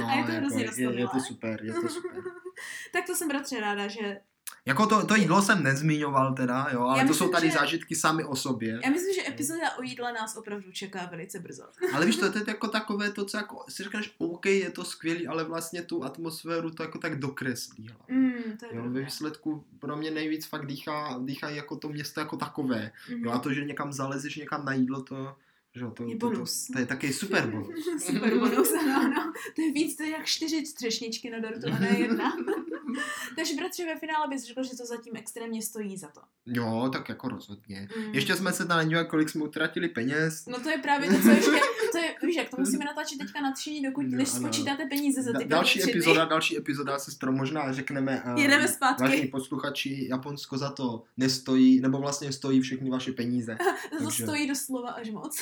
[0.00, 1.20] No, A je to jako, hrozně je, je, to rostomilé.
[1.20, 2.22] super, je to super.
[2.92, 4.20] tak to jsem bratře ráda, že
[4.66, 7.52] Jako to, to jídlo jsem nezmiňoval teda, jo, ale Já to myslím, jsou tady že-
[7.58, 8.80] zážitky sami o sobě.
[8.84, 11.62] já myslím, že epizoda o jídle nás opravdu čeká velice brzo.
[11.94, 14.84] Ale víš, to to je jako takové to, co jako si řekneš, OK, je to
[14.84, 17.88] skvělý, ale vlastně tu atmosféru to jako tak dokreslí.
[17.88, 18.26] hlavně.
[18.28, 22.20] Mm, to je Jo, ve výsledku pro mě nejvíc fakt dýchá, dýchá jako to město
[22.20, 22.90] jako takové.
[23.10, 23.24] Mhm.
[23.24, 25.36] Jo, a to, že někam zalezeš někam na jídlo, to,
[25.74, 26.66] že to, Je to, to, bonus.
[26.72, 27.68] to, je taky super bonus.
[28.06, 29.32] Super bonus, ano, ano.
[29.56, 32.32] To je víc, to je jak čtyři třešničky na dortu a ne jedna.
[33.36, 36.20] Takže bratře, ve finále bys řekl, že to zatím extrémně stojí za to.
[36.46, 37.88] Jo, tak jako rozhodně.
[37.98, 38.14] Mm.
[38.14, 40.46] Ještě jsme se tam nedívali, kolik jsme utratili peněz.
[40.46, 41.50] No to je právě to, co ještě,
[41.92, 45.22] to je, víš jak, to musíme natáčet teďka na třiní, dokud, No, než spočítáte peníze
[45.22, 45.92] za ty Da, další tři dny.
[45.92, 48.22] epizoda, další epizoda, sestro, možná řekneme.
[48.36, 49.02] eh, Jedeme zpátky.
[49.02, 53.56] Vážení posluchači, Japonsko za to nestojí, nebo vlastně stojí všechny vaše peníze.
[53.98, 55.38] To takže- stojí doslova až moc.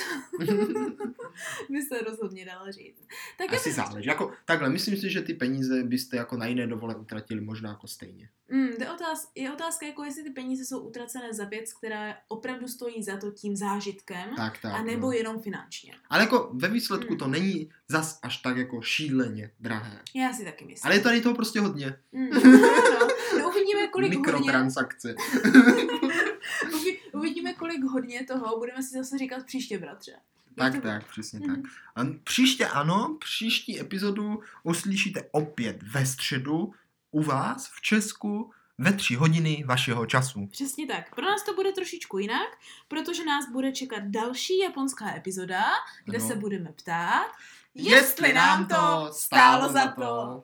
[1.70, 3.02] by se rozhodně dalo říct.
[3.38, 4.08] Tak Asi záleží.
[4.08, 7.86] Jako, takhle, myslím si, že ty peníze byste jako na jiné dovole utratili možná jako
[7.86, 8.28] stejně.
[8.48, 12.68] Mm, je, otáz, je otázka, jako jestli ty peníze jsou utracené za věc, která opravdu
[12.68, 14.74] stojí za to tím zážitkem, Tak, tak.
[14.74, 15.12] a nebo no.
[15.12, 15.94] jenom finančně.
[16.10, 17.18] Ale jako ve výsledku Mm.
[17.18, 20.00] to není zas až tak jako šíleně drahé.
[20.14, 20.86] Já si taky myslím.
[20.86, 21.96] Ale je tady toho prostě hodně.
[22.12, 22.40] Mm, no,
[23.38, 25.14] no, uvidíme, kolik hodně, Mikrotransakce.
[26.74, 30.12] uvi, uvidíme, kolik hodně toho budeme si zase říkat příště, bratře.
[30.56, 31.62] Tak, to- tak, přesně Mhm.
[31.62, 31.72] tak.
[31.96, 36.72] A příště ano, příští epizodu uslyšíte opět ve středu
[37.12, 40.46] u vás v Česku ve tři hodiny vašeho času.
[40.46, 41.14] Přesně tak.
[41.14, 42.48] Pro nás to bude trošičku jinak,
[42.88, 45.64] protože nás bude čekat další japonská epizoda,
[46.04, 46.26] kde Ano.
[46.28, 47.26] se budeme ptát,
[47.74, 50.42] Jestli nám to stálo za to.